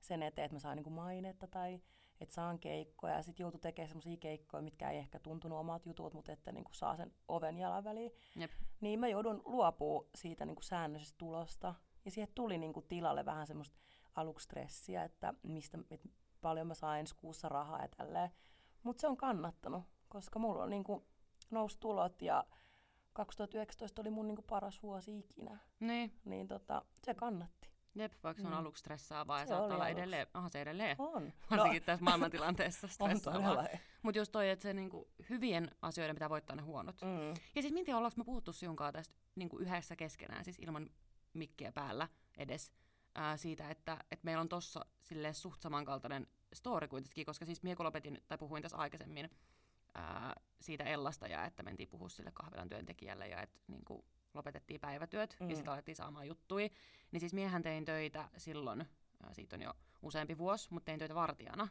[0.00, 1.80] sen eteen, että mä saan niin kuin mainetta tai
[2.20, 6.14] että saan keikkoja, ja sitten joutui tekemään semmoisia keikkoja, mitkä ei ehkä tuntunut omat jutut,
[6.14, 8.12] mutta että niin kuin saa sen oven jalan väliin.
[8.36, 8.50] Jep.
[8.80, 11.74] Niin mä joudun luopua siitä niin kuin säännöllisestä tulosta,
[12.04, 13.78] ja siihen tuli niin kuin tilalle vähän semmoista
[14.14, 16.08] aluksi stressiä, että mistä, että
[16.40, 18.30] paljon mä saan ensi kuussa rahaa ja tälleen.
[18.82, 21.06] Mutta se on kannattanut, koska mulla on niinku
[21.50, 22.44] nousi tulot ja
[23.12, 25.58] 2019 oli mun niinku paras vuosi ikinä.
[25.80, 26.12] Niin.
[26.24, 27.70] Niin tota, se kannatti.
[27.94, 28.58] Jep, vaikka se on mm.
[28.58, 30.00] aluksi stressaavaa ja se saattaa olla aluksi.
[30.00, 31.32] edelleen, aha se edelleen, on.
[31.50, 31.86] varsinkin no.
[31.86, 33.66] tässä maailmantilanteessa stressaavaa.
[34.02, 37.02] Mutta just toi, että se niinku, hyvien asioiden pitää voittaa ne huonot.
[37.02, 37.28] Mm.
[37.54, 40.90] Ja siis mietin, ollaanko me puhuttu sinunkaan tästä niinku yhdessä keskenään, siis ilman
[41.32, 42.72] mikkiä päällä edes,
[43.14, 47.86] ää, siitä, että, että meillä on tossa silleen suht samankaltainen story kuitenkin, koska siis kun
[47.86, 49.30] lopetin, tai puhuin tässä aikaisemmin
[49.94, 54.80] ää, siitä Ellasta ja että mentiin puhua sille kahvilan työntekijälle ja että niin kuin, lopetettiin
[54.80, 55.50] päivätyöt mm.
[55.50, 56.70] ja sitten alettiin saamaan juttui,
[57.12, 58.80] niin siis miehän tein töitä silloin,
[59.22, 61.68] ää, siitä on jo useampi vuosi, mutta tein töitä vartijana.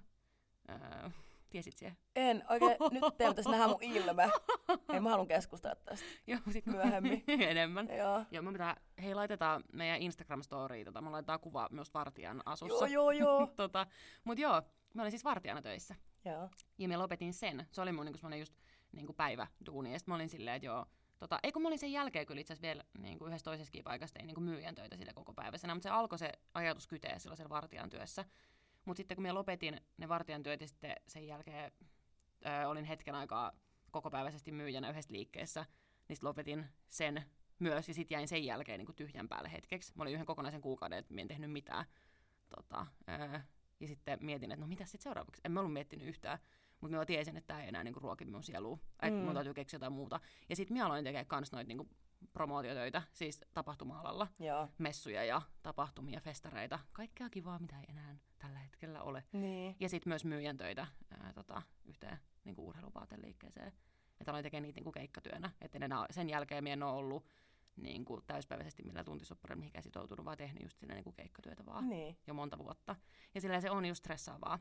[0.67, 1.11] Ää,
[1.49, 1.95] Tiesit siellä?
[2.15, 2.43] En.
[2.49, 4.29] Oikein, nyt teidän pitäisi nähdä mun ilme.
[4.93, 7.23] Ei, mä haluan keskustella tästä Joo, sit myöhemmin.
[7.39, 7.89] enemmän.
[7.97, 8.25] Joo.
[8.31, 12.87] Joo, me pitää, hei laitetaan meidän Instagram-storyin, tota, me laitetaan kuva myös vartijan asussa.
[12.87, 13.47] Joo, joo, joo.
[13.55, 13.87] tota,
[14.23, 14.61] mut joo,
[14.93, 15.95] mä olin siis vartijana töissä.
[16.25, 16.49] Joo.
[16.77, 17.67] Ja mä lopetin sen.
[17.71, 18.53] Se oli mun niinku semmonen just
[18.91, 19.93] niinku päiväduuni.
[19.93, 20.85] Ja sit mä olin silleen, että joo,
[21.19, 23.83] Tota, ei kun mä olin sen jälkeen kyllä itse asiassa vielä niin kuin yhdessä toisessakin
[23.83, 27.19] paikassa tein niin kuin myyjän töitä sille koko päiväisenä, mutta se alkoi se ajatus kyteä
[27.19, 28.25] silloin vartijan työssä.
[28.85, 31.71] Mutta sitten kun mä lopetin ne vartijan työt ja sitten sen jälkeen
[32.45, 33.51] ö, olin hetken aikaa
[33.91, 35.65] kokopäiväisesti myyjänä yhdessä liikkeessä,
[36.07, 37.23] niin sitten lopetin sen
[37.59, 39.93] myös ja sitten jäin sen jälkeen niin kuin tyhjän päälle hetkeksi.
[39.95, 41.85] Mä olin yhden kokonaisen kuukauden, että mä en tehnyt mitään.
[42.55, 43.39] Tota, ö,
[43.79, 45.41] ja sitten mietin, että no mitä sitten seuraavaksi.
[45.45, 46.39] En mä ollut miettinyt yhtään,
[46.81, 48.79] mutta mä tiesin, että tämä ei enää niinku ruoki minun sielua.
[49.01, 49.25] Että mm.
[49.25, 50.19] mun täytyy keksiä jotain muuta.
[50.49, 51.89] Ja sitten mä aloin tekemään kans noita niinku
[52.33, 54.27] promootiotöitä, siis tapahtuma-alalla.
[54.39, 54.67] Joo.
[54.77, 56.79] Messuja ja tapahtumia, festareita.
[56.91, 59.23] Kaikkea kivaa, mitä ei enää tällä hetkellä ole.
[59.31, 59.75] Niin.
[59.79, 63.73] Ja sitten myös myyjän töitä ää, tota, yhteen niin kuin urheiluvaateliikkeeseen.
[64.19, 65.51] Että aloin tekemään niitä niin kuin keikkatyönä.
[65.61, 67.25] Että enää, sen jälkeen minä en ole ollut
[67.81, 71.89] niin kuin täyspäiväisesti millä tuntisopparilla mihinkään sitoutunut, vaan tehnyt just sinne niin kuin keikkatyötä vaan
[71.89, 72.17] niin.
[72.27, 72.95] jo monta vuotta.
[73.35, 74.59] Ja sillä se on just stressaavaa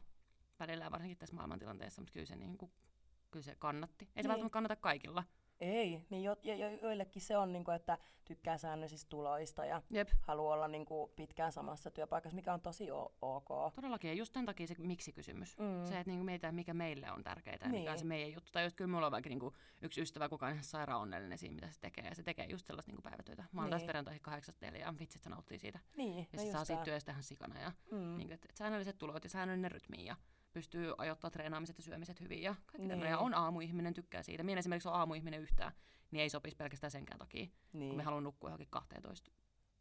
[0.58, 2.72] välillä, varsinkin tässä maailmantilanteessa, mutta kyllä se, niin kuin,
[3.30, 4.04] kyllä se kannatti.
[4.04, 4.24] Ei niin.
[4.24, 5.24] se välttämättä kannata kaikilla,
[5.60, 9.82] ei, niin jo, jo, jo, joillekin se on, niin kuin, että tykkää säännöllisistä tuloista ja
[9.90, 10.08] Jep.
[10.20, 13.74] haluaa olla niin kuin, pitkään samassa työpaikassa, mikä on tosi o- ok.
[13.74, 15.58] Todellakin, ja just tämän takia se miksi-kysymys.
[15.58, 15.86] Mm.
[15.86, 17.80] Se, että niin kuin mietitään, mikä meille on tärkeää ja niin.
[17.80, 17.98] mikä on niin.
[17.98, 18.52] se meidän juttu.
[18.52, 21.38] Tai just kyllä mulla on vaikka niin kuin, yksi ystävä, kuka on ihan sairaan onnellinen
[21.38, 22.04] siinä, mitä se tekee.
[22.04, 23.44] Ja se tekee just sellaista niin kuin päivätyötä.
[23.52, 23.70] Mä oon niin.
[23.70, 25.78] taas perjantaihin kahdeksasta neljä, ja vitsi, että se nauttii siitä.
[25.96, 27.60] Niin, ja no saa siitä työstä ihan sikana.
[27.60, 27.98] Ja, mm.
[27.98, 30.04] niin kuin, että säännölliset tulot ja säännöllinen rytmi.
[30.04, 30.16] Ja,
[30.58, 33.02] pystyy ajoittamaan treenaamiset ja syömiset hyvin ja kaikki niin.
[33.02, 34.42] Ja on aamuihminen, tykkää siitä.
[34.42, 35.72] Minä esimerkiksi on aamuihminen yhtään,
[36.10, 37.88] niin ei sopisi pelkästään senkään takia, niin.
[37.88, 39.30] kun me haluan nukkua johonkin 12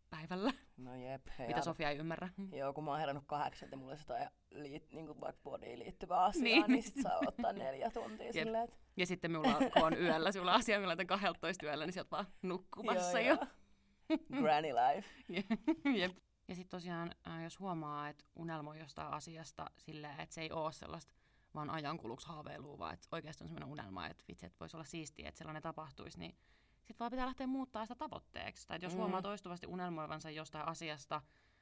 [0.09, 0.53] päivällä.
[0.77, 1.21] No jep.
[1.39, 2.29] Hei, Mitä Sofia ei ymmärrä.
[2.51, 5.79] Joo, kun mä oon herännyt kahdeksan ja mulla on jotain liit, niin kuin vaikka bodyin
[5.79, 8.63] liittyvää asiaa, niin, niin sit saa ottaa neljä tuntia silleen.
[8.63, 8.77] Et...
[8.97, 12.27] Ja sitten minulla, kun on yöllä sulla asia, mä laitan 12 yöllä, niin sieltä vaan
[12.41, 13.47] nukkumassa joo, jo.
[14.41, 15.07] Granny life.
[15.99, 16.17] jep.
[16.47, 20.71] Ja sitten tosiaan, äh, jos huomaa, että unelmoi jostain asiasta silleen, että se ei ole
[20.71, 21.13] sellaista
[21.55, 25.27] vaan ajankuluksi haaveilua, vaan että oikeasti on sellainen unelma, että vitsi, että voisi olla siistiä,
[25.27, 26.37] että sellainen tapahtuisi, niin
[26.77, 28.67] sitten vaan pitää lähteä muuttaa sitä tavoitteeksi.
[28.67, 28.99] Tai jos mm.
[28.99, 31.21] huomaa toistuvasti unelmoivansa jostain asiasta,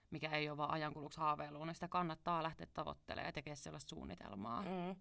[0.09, 4.61] mikä ei ole vaan ajankuluksi haaveiluun, niin sitä kannattaa lähteä tavoittelemaan ja tekemään sellaista suunnitelmaa.
[4.61, 4.91] Mm.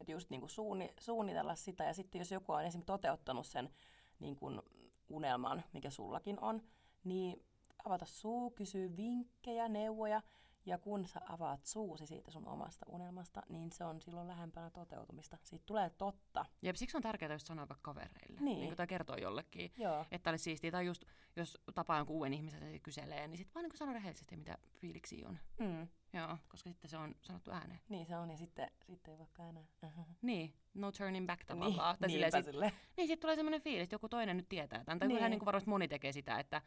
[0.00, 3.70] Että just niin kuin suunni, suunnitella sitä ja sitten jos joku on esimerkiksi toteuttanut sen
[4.18, 4.62] niin kuin
[5.08, 6.62] unelman, mikä sullakin on,
[7.04, 7.47] niin
[7.84, 10.22] avata suu, kysyä vinkkejä, neuvoja
[10.66, 15.38] ja kun sä avaat suusi siitä sun omasta unelmasta, niin se on silloin lähempänä toteutumista.
[15.42, 16.44] Siitä tulee totta.
[16.62, 18.40] Ja siksi on tärkeää just sanoa vaikka kavereille.
[18.40, 18.60] Niin.
[18.60, 20.04] niin tai kertoo jollekin, Joo.
[20.10, 20.70] että olisi siistiä.
[20.70, 21.04] Tai just,
[21.36, 25.24] jos tapaa jonkun uuden ihmisen ja kyselee, niin sitten vaan niin sano rehellisesti, mitä fiiliksi
[25.24, 25.38] on.
[25.58, 25.88] Mm.
[26.12, 27.80] Joo, koska sitten se on sanottu ääneen.
[27.88, 29.64] Niin se on, ja sitten, sitten ei vaikka enää.
[30.22, 31.96] Niin, no turning back Niin, tavallaan.
[31.98, 34.98] Tai niinpä silleen sit, niin, sitten tulee semmoinen fiilis, että joku toinen nyt tietää tämän.
[34.98, 35.14] Tai Niin.
[35.14, 36.62] kyllähän niin kuin varmasti moni tekee sitä, että,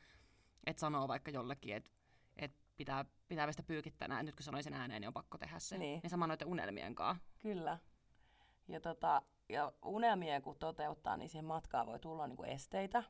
[0.66, 1.92] että sanoo vaikka jollekin, että,
[2.38, 4.26] että pitää, pitää pestä pyykit tänään.
[4.26, 5.78] Nyt kun sanoin sen ääneen, niin on pakko tehdä se.
[5.78, 6.00] Niin.
[6.04, 7.24] niin sama noiden unelmien kanssa.
[7.42, 7.78] Kyllä.
[8.68, 13.04] Ja, tota, ja unelmien kun toteuttaa, niin siihen matkaan voi tulla niinku esteitä.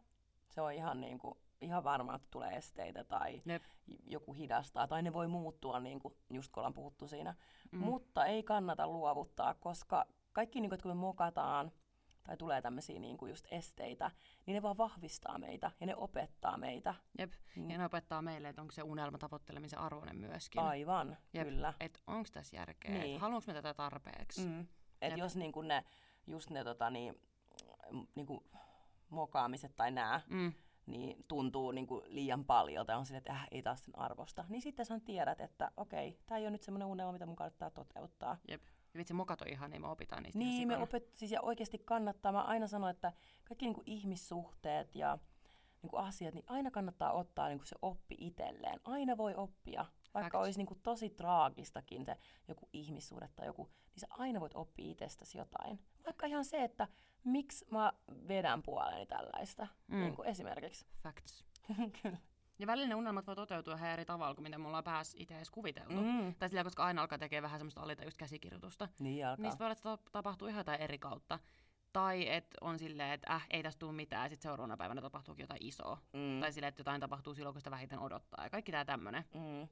[0.50, 3.64] Se on ihan, niinku, ihan varma, että tulee esteitä tai Jep.
[4.06, 4.88] joku hidastaa.
[4.88, 7.36] Tai ne voi muuttua, niin kuin just kun ollaan puhuttu siinä.
[7.72, 7.80] Mm.
[7.80, 11.72] Mutta ei kannata luovuttaa, koska kaikki, niinku, että kun me mokataan
[12.24, 14.12] tai tulee tämmöisiä niinku just esteitä,
[14.46, 16.94] niin ne vaan vahvistaa meitä ja ne opettaa meitä.
[17.20, 17.32] Jep.
[17.56, 17.70] Mm.
[17.70, 20.62] Ja ne opettaa meille, että onko se unelma tavoittelemisen arvoinen myöskin.
[20.62, 21.48] Aivan, Jep.
[21.48, 21.74] kyllä.
[21.80, 23.02] Että onko tässä järkeä, Niin.
[23.04, 23.20] niin.
[23.20, 24.46] haluanko me tätä tarpeeksi.
[24.48, 24.60] Mm.
[25.02, 25.18] Et Jep.
[25.18, 25.84] jos niinku ne,
[26.28, 27.22] just ne tota, niin,
[27.92, 28.44] m- niinku,
[29.10, 30.54] mokaamiset tai nää, Mm.
[30.86, 34.62] niin tuntuu niinku liian paljon tai on sille, että äh, ei taas sen arvosta, niin
[34.62, 38.38] sitten sä tiedät, että okei, tämä ei ole nyt semmoinen unelma, mitä mun kannattaa toteuttaa.
[38.48, 38.62] Jep.
[38.94, 40.40] Ja vitsi, mokat on ihan, niin me opitaan niistä.
[40.40, 42.32] Niin, me opet, siis ja oikeasti kannattaa.
[42.32, 45.18] Mä aina sanon, että kaikki niinku ihmissuhteet ja
[45.82, 48.80] niinku asiat, niin aina kannattaa ottaa niinku se oppi itselleen.
[48.84, 49.86] Aina voi oppia.
[50.14, 50.44] Vaikka Facts.
[50.44, 55.38] olisi niinku tosi traagistakin se joku ihmissuhde tai joku, niin sä aina voit oppia itsestäsi
[55.38, 55.80] jotain.
[56.06, 56.88] Vaikka ihan se, että
[57.24, 57.94] miksi mä
[58.28, 60.00] vedän puoleeni tällaista, mm.
[60.00, 60.86] niin kuin esimerkiksi.
[61.04, 61.46] Facts.
[62.02, 62.18] Kyllä.
[62.62, 65.36] Ja välillä ne unelmat voi toteutua ihan eri tavalla kuin miten me ollaan pääs itse
[65.36, 66.02] edes kuviteltu.
[66.02, 66.36] Mm.
[66.36, 68.88] Tai sillä, koska aina alkaa tekemään vähän semmoista alitajuista käsikirjoitusta.
[69.00, 69.44] Niin alkaa.
[69.44, 71.40] Niistä voi olla, että tapahtuu ihan jotain eri kautta.
[71.94, 75.44] Tai että on silleen, että äh, ei tästä tule mitään, ja sitten seuraavana päivänä tapahtuukin
[75.44, 75.98] jotain isoa.
[76.14, 76.40] Mm.
[76.40, 78.44] Tai silleen, että jotain tapahtuu silloin, kun sitä vähiten odottaa.
[78.44, 79.26] Ja kaikki tää tämmönen.
[79.34, 79.68] Mm.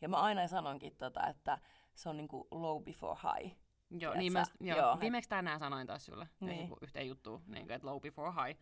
[0.00, 1.58] Ja mä aina sanonkin, tota, että
[1.94, 3.56] se on niinku low before high.
[3.90, 6.28] Joo, niin mä, joo, Joo, viimeksi tänään sanoin taas sulle.
[6.40, 8.60] Niin yhteen juttuun, niin että low before high.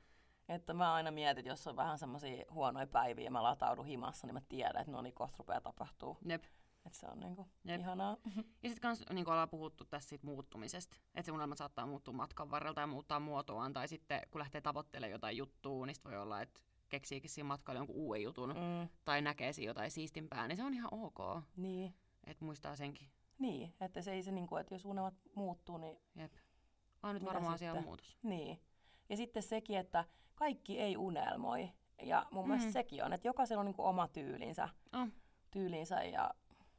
[0.54, 4.26] Että mä aina mietin, että jos on vähän semmoisia huonoja päiviä ja mä lataudun himassa,
[4.26, 6.18] niin mä tiedän, että no niin, kohta rupeaa tapahtuu.
[6.28, 6.44] Jep.
[6.86, 7.80] Että se on niinku Jep.
[7.80, 8.16] ihanaa.
[8.36, 12.50] Ja sitten kans niin ollaan puhuttu tässä siitä muuttumisesta, että se unelma saattaa muuttua matkan
[12.50, 16.60] varrella tai muuttaa muotoaan, tai sitten kun lähtee tavoittelemaan jotain juttua, niin voi olla, että
[16.88, 18.88] keksiikin siinä matkalla jonkun uuden jutun, mm.
[19.04, 21.18] Tai näkee siinä jotain siistimpää, niin se on ihan ok,
[21.56, 21.94] niin.
[22.24, 23.08] että muistaa senkin.
[23.38, 26.32] Niin, että se ei se niinku, että jos unelmat muuttuu, niin Jep.
[27.02, 28.18] Ainut Mitä varmaan asia on muutos.
[28.22, 28.60] niin.
[29.12, 31.70] Ja sitten sekin, että kaikki ei unelmoi.
[32.02, 32.48] Ja mun mm.
[32.48, 32.72] mielestä Mm.
[32.72, 34.68] sekin on, että jokaisella on niinku oma tyylinsä.
[34.92, 35.12] On.
[35.50, 36.30] Tyylinsä ja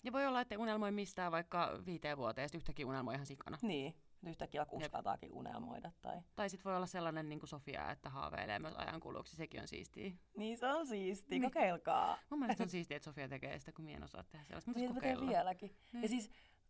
[0.04, 3.58] Ja voi olla, että unelmoi mistään vaikka viiteen vuoteen, ja yhtäkkiä unelmoi ihan sikana.
[3.62, 3.96] niin,
[4.28, 5.92] yhtäkkiä uskaltaakin unelmoida.
[6.02, 6.18] Tai...
[6.36, 10.12] Tai sitten voi olla sellainen niin kuin Sofia, että haaveilee myös ajankuluksi, sekin on siistiä.
[10.38, 11.44] Niin se on siisti, Niin.
[11.52, 12.18] kokeilkaa.
[12.30, 14.70] Mun mielestä on siistiä, että Sofia tekee sitä, kun mie en osaa tehdä sellaista.
[14.72, 15.28] Mutta Niin, kokeilla.
[15.28, 15.76] vieläkin.
[15.94, 16.02] Niin.
[16.04, 16.30] Ja siis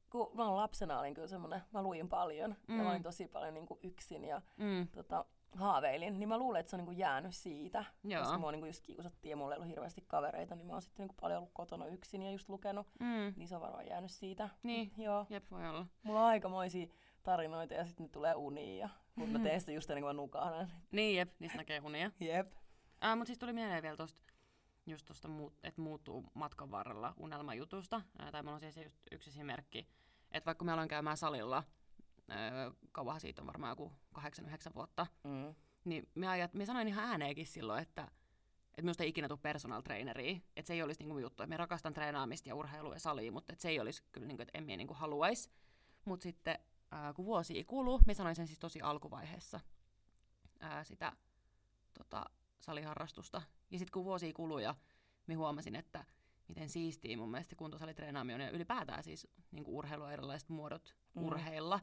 [0.09, 2.75] kun mä oon lapsena olin kyllä semmonen, mä luin paljon mm.
[2.75, 2.83] ja Mm.
[2.83, 4.87] mä olin tosi paljon niin kuin yksin ja Mm.
[4.87, 7.85] tota, haaveilin, niin mä luulen, että se on niin kuin jäänyt siitä.
[8.03, 8.21] Joo.
[8.23, 10.81] Koska mua niin kuin just kiusattiin ja mulla ei ollut hirveästi kavereita, niin mä oon
[10.81, 12.87] sitten niin kuin paljon ollut kotona yksin ja just lukenut.
[12.99, 13.33] Mm.
[13.35, 14.49] Niin se on varmaan jäänyt siitä.
[14.63, 14.91] Niin.
[14.97, 15.25] Joo.
[15.29, 15.85] Jep, voi olla.
[16.03, 16.87] Mulla on aikamoisia
[17.23, 20.21] tarinoita ja sitten ne tulee uniin ja kun mä teen sitä just ennen kuin mä
[20.21, 20.71] nukahdan.
[20.91, 22.11] Niin, jep, niistä näkee unia.
[22.19, 22.51] Jep.
[23.03, 24.21] Äh, mutta siis tuli mieleen vielä tosta,
[24.85, 28.01] just tosta, muut, että muuttuu matkan varrella unelmajutusta.
[28.21, 29.87] Äh, tai mulla on siis just yksi esimerkki,
[30.31, 31.63] että vaikka mä aloin käymään salilla,
[32.91, 34.21] kauan siitä on varmaan joku 8-9
[34.75, 35.55] vuotta, Mm.
[35.85, 38.07] niin mä, ajat, mä sanoin ihan ääneenkin silloin, että
[38.67, 41.57] että minusta ei ikinä tule personal traineria, että se ei olisi niinku juttu, että mä
[41.57, 44.63] rakastan treenaamista ja urheilua ja salia, mutta että se ei olisi kyllä, niinku, että en
[44.63, 45.51] minä niinku haluaisi.
[46.05, 46.59] Mutta sitten
[46.91, 49.59] ää, kun vuosi kuluu, mä sanoin sen siis tosi alkuvaiheessa
[50.59, 51.11] ää, sitä
[51.97, 52.25] tota,
[52.59, 53.41] saliharrastusta.
[53.71, 54.75] Ja sitten kun vuosi kuluu ja
[55.27, 56.05] mä huomasin, että
[56.47, 61.23] miten siistiä mun mielestä kuntosalitreenaaminen on ja ylipäätään siis niinku urheilua erilaiset muodot mm.
[61.23, 61.79] urheilla.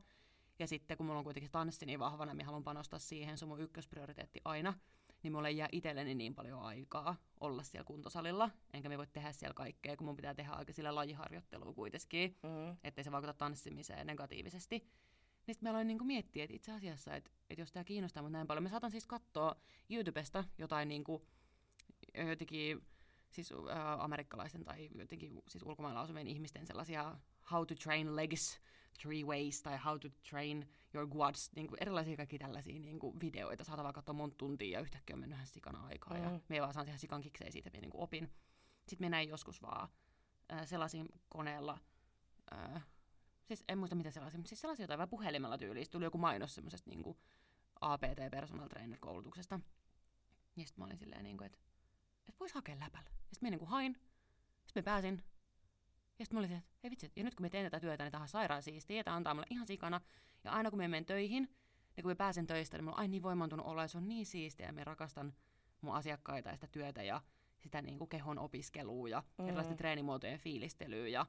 [0.60, 3.48] Ja sitten kun mulla on kuitenkin tanssi niin vahvana, mä haluan panostaa siihen, se on
[3.48, 4.74] mun ykkösprioriteetti aina,
[5.22, 9.32] niin mulle ei jää itselleni niin paljon aikaa olla siellä kuntosalilla, enkä me voi tehdä
[9.32, 12.76] siellä kaikkea, kun mun pitää tehdä aika sillä lajiharjoittelua kuitenkin, Mm.
[12.84, 14.78] ettei se vaikuta tanssimiseen negatiivisesti.
[15.46, 18.32] Niin sitten mä aloin niinku miettiä, että itse asiassa, että, että jos tämä kiinnostaa mut
[18.32, 19.56] näin paljon, mä saatan siis katsoa
[19.90, 21.26] YouTubesta jotain niinku,
[22.28, 22.86] jotenkin
[23.30, 27.16] siis äh, amerikkalaisten tai jotenkin siis ulkomailla asuvien ihmisten sellaisia
[27.50, 28.60] how to train legs
[29.02, 33.20] three ways tai how to train your quads, niin kuin erilaisia kaikki tällaisia niin kuin
[33.20, 33.64] videoita.
[33.64, 36.16] Saatan vaan katsoa monta tuntia ja yhtäkkiä on mennyt ihan sikana aikaa.
[36.16, 36.22] Mm.
[36.24, 38.32] Ja me vaan saan ihan sikan kikseen siitä, että niin kuin opin.
[38.86, 39.88] Sitten mä näin joskus vaan
[40.52, 41.78] äh, selasin koneella,
[42.52, 42.86] äh,
[43.44, 45.90] siis en muista mitä selasin, mutta siis selasin jotain vähän puhelimella tyyliin.
[45.90, 47.16] Tuli joku mainos semmoisesta niin
[47.80, 49.60] APT Personal Trainer koulutuksesta.
[50.56, 51.58] Ja sitten mä olin silleen, niin kuin, että,
[52.28, 53.10] että vois hakea läpällä.
[53.10, 53.96] Ja sitten mä niin hain,
[54.66, 55.22] sitten mä pääsin.
[56.20, 58.12] Ja sitten mä olin että ei vitsi, ja nyt kun me teen tätä työtä, niin
[58.12, 60.00] tämä on sairaan siistiä, tämä antaa mulle ihan sikana.
[60.44, 61.54] Ja aina kun mä menen töihin,
[61.96, 64.08] ja kun mä pääsen töistä, niin mulla on aina niin voimantunut olla, ja se on
[64.08, 65.34] niin siistiä, ja mä rakastan
[65.80, 67.20] mun asiakkaita ja sitä työtä ja
[67.58, 69.46] sitä niin kuin kehon opiskelua ja mm.
[69.46, 71.26] erilaisten treenimuotojen fiilistelyä ja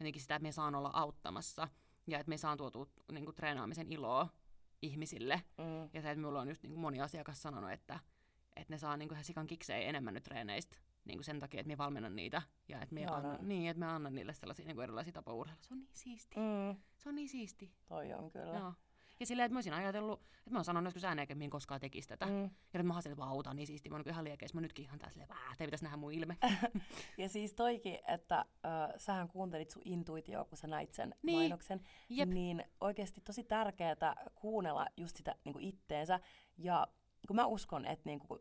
[0.00, 1.68] jotenkin sitä, että me saan olla auttamassa
[2.06, 4.28] ja että me saan tuotua niin kuin, treenaamisen iloa
[4.82, 5.42] ihmisille.
[5.58, 5.90] Mm.
[5.92, 8.00] Ja se, että minulla on just niin kuin moni asiakas sanonut, että,
[8.56, 11.68] että ne saa niin kuin, sikan kikseen enemmän nyt treeneistä niin kuin sen takia, että
[11.68, 14.82] me valmennan niitä ja että me, annan, niin, että me annan niille sellaisia niin kuin
[14.82, 15.62] erilaisia tapoja urheilla.
[15.62, 16.36] Se on niin siisti.
[16.36, 16.76] Mm.
[16.96, 17.72] Se on niin siisti.
[17.88, 18.58] Toi on kyllä.
[18.58, 18.72] Joo.
[19.20, 21.80] Ja silleen, että mä olisin ajatellut, että mä oon sanonut joskus ääneen, että minä koskaan
[21.80, 22.26] tekisi tätä.
[22.26, 22.42] Mm.
[22.42, 22.50] Ja
[22.82, 23.90] nyt mä että vau, on niin siistiä.
[23.90, 24.54] Mä oon ihan liekeis.
[24.54, 26.36] Mä nytkin ihan tässä silleen, että pitäisi nähdä mun ilme.
[27.18, 31.38] ja siis toikin, että äh, sähän kuuntelit sun intuitio, kun sä näit sen niin.
[31.38, 31.80] mainoksen.
[32.08, 32.28] Jep.
[32.28, 36.20] Niin oikeasti tosi tärkeää kuunnella just sitä niin kuin itteensä.
[36.58, 36.86] Ja
[37.26, 38.40] kun mä uskon, että niin kuin,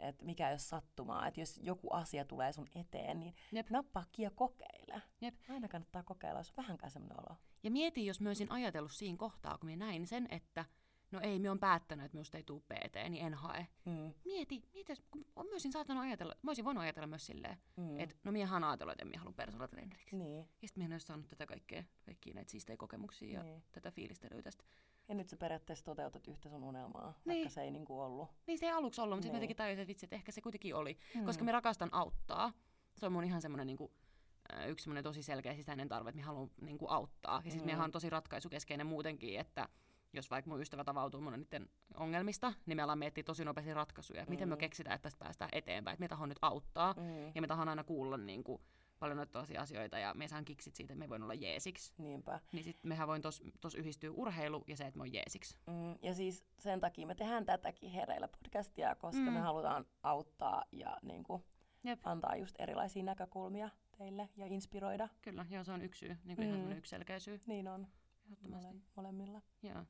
[0.00, 3.70] että mikä ei ole sattumaa, että jos joku asia tulee sun eteen, niin Jep.
[3.70, 5.02] nappaa ja kokeile.
[5.20, 5.34] Jep.
[5.48, 7.36] Aina kannattaa kokeilla, jos on vähänkään semmoinen olo.
[7.62, 10.64] Ja mieti, jos mä olisin ajatellut siinä kohtaa, kun mä näin sen, että
[11.10, 13.66] no ei, me on päättänyt, että minusta ei tule PT, niin en hae.
[13.84, 14.14] Mm.
[14.24, 18.00] Mieti, mieti, kun mä olisin saattanut ajatella, mä olisin voinut ajatella myös silleen, mm.
[18.00, 20.16] että no minä ajatellut, että en halua personal traineriksi.
[20.16, 20.48] Niin.
[20.62, 23.54] Ja sitten minä en olisi saanut tätä kaikkea, kaikkia näitä siistejä kokemuksia niin.
[23.54, 24.64] ja tätä fiilistelyä tästä.
[25.10, 27.36] Ja nyt sä periaatteessa toteutat yhtä sun unelmaa, niin.
[27.36, 28.28] vaikka se ei niinku ollut.
[28.46, 29.22] Niin se ei aluksi ollut, mutta niin.
[29.22, 30.98] sitten jotenkin tajusin, että vitsi, että ehkä se kuitenkin oli.
[31.14, 31.24] Mm.
[31.24, 32.52] Koska me rakastan auttaa.
[32.96, 33.92] Se on mun ihan semmoinen niinku,
[34.66, 37.42] yksi semmoinen tosi selkeä sisäinen tarve, että me haluan niinku auttaa.
[37.44, 37.84] Ja sitten mm.
[37.84, 39.68] on tosi ratkaisukeskeinen muutenkin, että
[40.12, 44.24] jos vaikka mun ystävä tavautuu mun niiden ongelmista, niin me ollaan miettiä tosi nopeasti ratkaisuja.
[44.24, 44.30] Mm.
[44.30, 45.92] Miten me keksitään, että tästä päästään eteenpäin.
[45.94, 47.32] Että me tahon nyt auttaa mm.
[47.34, 48.62] ja me tahon aina kuulla niin kuin,
[49.00, 51.92] paljon noita asioita ja me saan kiksit siitä, että me voin olla jeesiksi.
[51.98, 52.40] Niinpä.
[52.52, 55.56] Niin sit mehän voin tos, tos yhdistyä urheilu ja se, että mä oon jeesiksi.
[55.66, 59.32] Mm, ja siis sen takia me tehdään tätäkin hereillä podcastia, koska mm.
[59.32, 61.44] me halutaan auttaa ja niin kuin,
[61.84, 62.00] Jep.
[62.02, 65.08] antaa just erilaisia näkökulmia teille ja inspiroida.
[65.22, 66.54] Kyllä, joo se on yksi syy, niin kuin mm.
[66.54, 67.40] ihan yksi selkeä syy.
[67.46, 67.86] Niin on,
[68.48, 69.40] Mole, molemmilla.
[69.62, 69.84] Joo.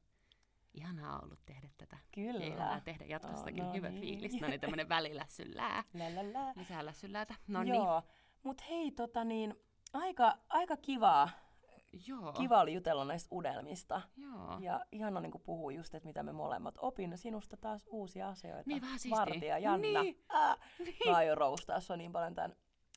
[0.74, 1.98] Ihanaa ollut tehdä tätä.
[2.14, 2.40] Kyllä.
[2.40, 3.62] Ja ihanaa tehdä jatkossakin.
[3.62, 4.00] Oh, no Hyvä niin.
[4.00, 4.40] fiilis.
[4.40, 5.84] No niin, tämmönen välilässyllää.
[5.94, 6.52] Lälälää.
[6.56, 7.34] Lisää lässylläätä.
[7.48, 8.00] No Joo.
[8.00, 8.19] Niin.
[8.42, 9.54] Mut hei, tota niin,
[9.92, 11.30] aika, aika kivaa.
[12.06, 12.32] Joo.
[12.32, 14.00] Kiva oli jutella näistä unelmista.
[14.16, 14.58] Joo.
[14.60, 18.62] Ja ihana niin puhua just, että mitä me molemmat opin sinusta taas uusia asioita.
[18.66, 19.20] Niin, vähän siistiä.
[19.20, 20.02] Vartija, Janna.
[20.02, 20.24] Niin.
[20.34, 20.96] Äh, niin.
[21.10, 22.56] Mä aion roustaa sua niin paljon tämän,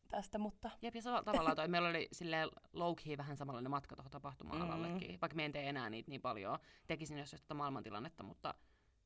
[0.10, 0.70] tästä, mutta...
[0.82, 5.12] Jep, ja tavallaan toi, meillä oli silleen low vähän samanlainen matka tuohon tapahtuma-alallekin.
[5.12, 5.18] Mm.
[5.22, 6.60] Vaikka me en tee enää niitä niin paljon.
[6.88, 8.54] Tekisin jos tätä maailmantilannetta, mutta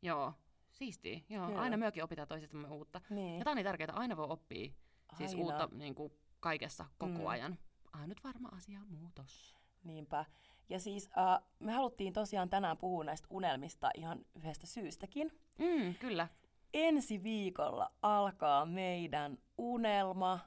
[0.02, 0.34] joo,
[0.72, 1.20] siistiä.
[1.30, 1.60] Joo, joo.
[1.60, 3.02] aina myökin opitaan toisistamme uutta.
[3.10, 3.38] Niin.
[3.38, 4.72] Ja tää on niin tärkeää, aina voi oppia
[5.18, 5.44] siis aina.
[5.44, 6.14] uutta niin kuin,
[6.48, 7.28] kaikessa koko mm.
[7.28, 7.58] ajan.
[7.94, 9.58] Ainut varma asia on muutos.
[9.84, 10.26] Niinpä.
[10.70, 15.32] Ja siis uh, me haluttiin tosiaan tänään puhua näistä unelmista ihan yhdestä syystäkin.
[15.60, 16.28] Mm, kyllä.
[16.74, 20.40] Ensi viikolla alkaa meidän unelma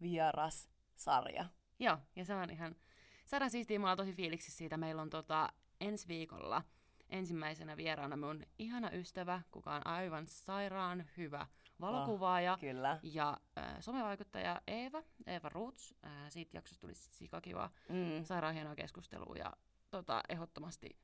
[0.00, 1.44] vieras sarja.
[1.78, 2.76] Joo, ja se on ihan
[3.24, 3.78] saadaan siistiä.
[3.78, 4.76] Mä tosi fiiliksi siitä.
[4.76, 6.62] Meillä on tota, ensi viikolla
[7.10, 11.46] ensimmäisenä vieraana mun ihana ystävä, kuka on aivan sairaan hyvä
[11.80, 12.98] valokuvaaja oh, kyllä.
[13.02, 15.94] ja äh, somevaikuttaja Eeva, Eeva Roots.
[16.04, 18.24] Äh, siitä jaksosta tuli sikakiva, mm.
[18.24, 19.52] sairaan hienoa keskustelua ja
[19.90, 20.96] tota, ehdottomasti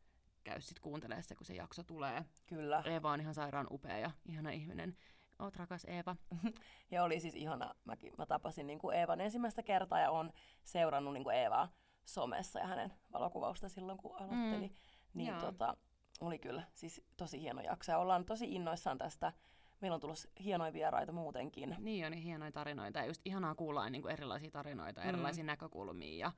[0.44, 2.24] käy sitten kuuntelemaan se, kun se jakso tulee.
[2.46, 2.82] Kyllä.
[2.86, 4.96] Eeva on ihan sairaan upea ja ihana ihminen.
[5.38, 6.16] Oot rakas Eeva.
[6.90, 7.74] ja oli siis ihana.
[7.84, 10.32] Mäkin, mä tapasin niin kuin Eevan ensimmäistä kertaa ja on
[10.64, 11.72] seurannut niin kuin Eevaa
[12.04, 14.68] somessa ja hänen valokuvausta silloin, kun aloitteli.
[14.68, 14.74] Mm.
[15.14, 15.76] Niin tota,
[16.20, 17.92] oli kyllä siis tosi hieno jakso.
[17.92, 19.32] Ja ollaan tosi innoissaan tästä
[19.80, 21.76] meillä on tullut hienoja vieraita muutenkin.
[21.78, 22.98] Niin on, niin hienoja tarinoita.
[22.98, 25.08] Ja just ihanaa kuulla niin kuin erilaisia tarinoita, mm.
[25.08, 26.18] erilaisia näkökulmia.
[26.18, 26.32] Ja,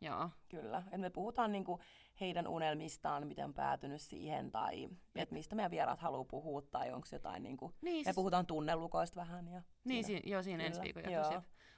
[0.00, 0.30] joo.
[0.48, 0.82] Kyllä.
[0.92, 1.80] Et me puhutaan niin kuin
[2.20, 7.08] heidän unelmistaan, miten on päätynyt siihen, tai että mistä meidän vieraat haluaa puhua, tai onko
[7.12, 8.14] jotain, niin kuin, niin, me siis...
[8.14, 9.48] puhutaan tunnelukoista vähän.
[9.48, 10.20] Ja niin, siinä.
[10.24, 11.02] Si- joo, siinä ensi viikon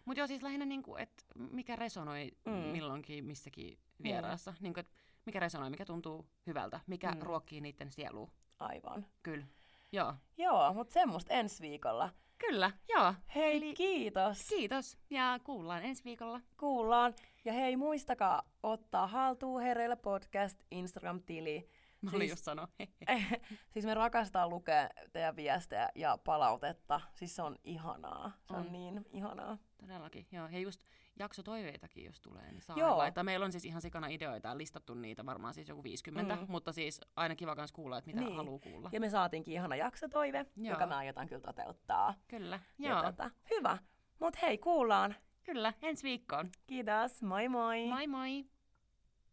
[0.04, 2.52] Mutta joo, siis lähinnä, niin että mikä resonoi mm.
[2.52, 4.50] milloinkin missäkin vieraassa.
[4.50, 4.56] Mm.
[4.60, 4.86] Niin kuin,
[5.26, 7.20] mikä resonoi, mikä tuntuu hyvältä, mikä mm.
[7.20, 8.30] ruokkii niiden sielua.
[8.58, 9.06] Aivan.
[9.22, 9.46] Kyllä.
[9.92, 10.14] Joo.
[10.38, 12.10] Joo, mutta semmoista ensi viikolla.
[12.38, 13.14] Kyllä, joo.
[13.34, 14.48] Hei, Eli kiitos.
[14.48, 16.40] Kiitos ja kuullaan ensi viikolla.
[16.56, 17.14] Kuullaan.
[17.44, 21.68] Ja hei, muistakaa ottaa haltuun Hereillä podcast Instagram-tili.
[22.02, 22.68] Mä siis, just sano.
[23.72, 27.00] siis me rakastaa lukea teidän viestejä ja palautetta.
[27.14, 28.32] Siis se on ihanaa.
[28.44, 29.58] Se on, on niin ihanaa.
[29.78, 30.48] Todellakin, joo.
[30.48, 30.84] Ja just
[31.18, 32.98] jaksotoiveitakin, jos tulee, niin saa Joo.
[32.98, 33.24] laittaa.
[33.24, 36.44] Meillä on siis ihan sikana ideoita ja listattu niitä varmaan siis joku 50, mm.
[36.48, 38.36] mutta siis aina kiva kans kuulla, että mitä niin.
[38.36, 38.88] haluaa kuulla.
[38.92, 40.74] Ja me saatiinkin ihana jaksotoive, Joo.
[40.74, 42.14] joka mä aiotan kyllä toteuttaa.
[42.28, 43.02] Kyllä, Joo.
[43.02, 43.78] Tota, hyvä.
[44.18, 46.50] Mut hei, kuullaan Kyllä, ensi viikkoon.
[46.66, 47.86] Kiitos, moi moi!
[47.86, 48.44] Moi moi!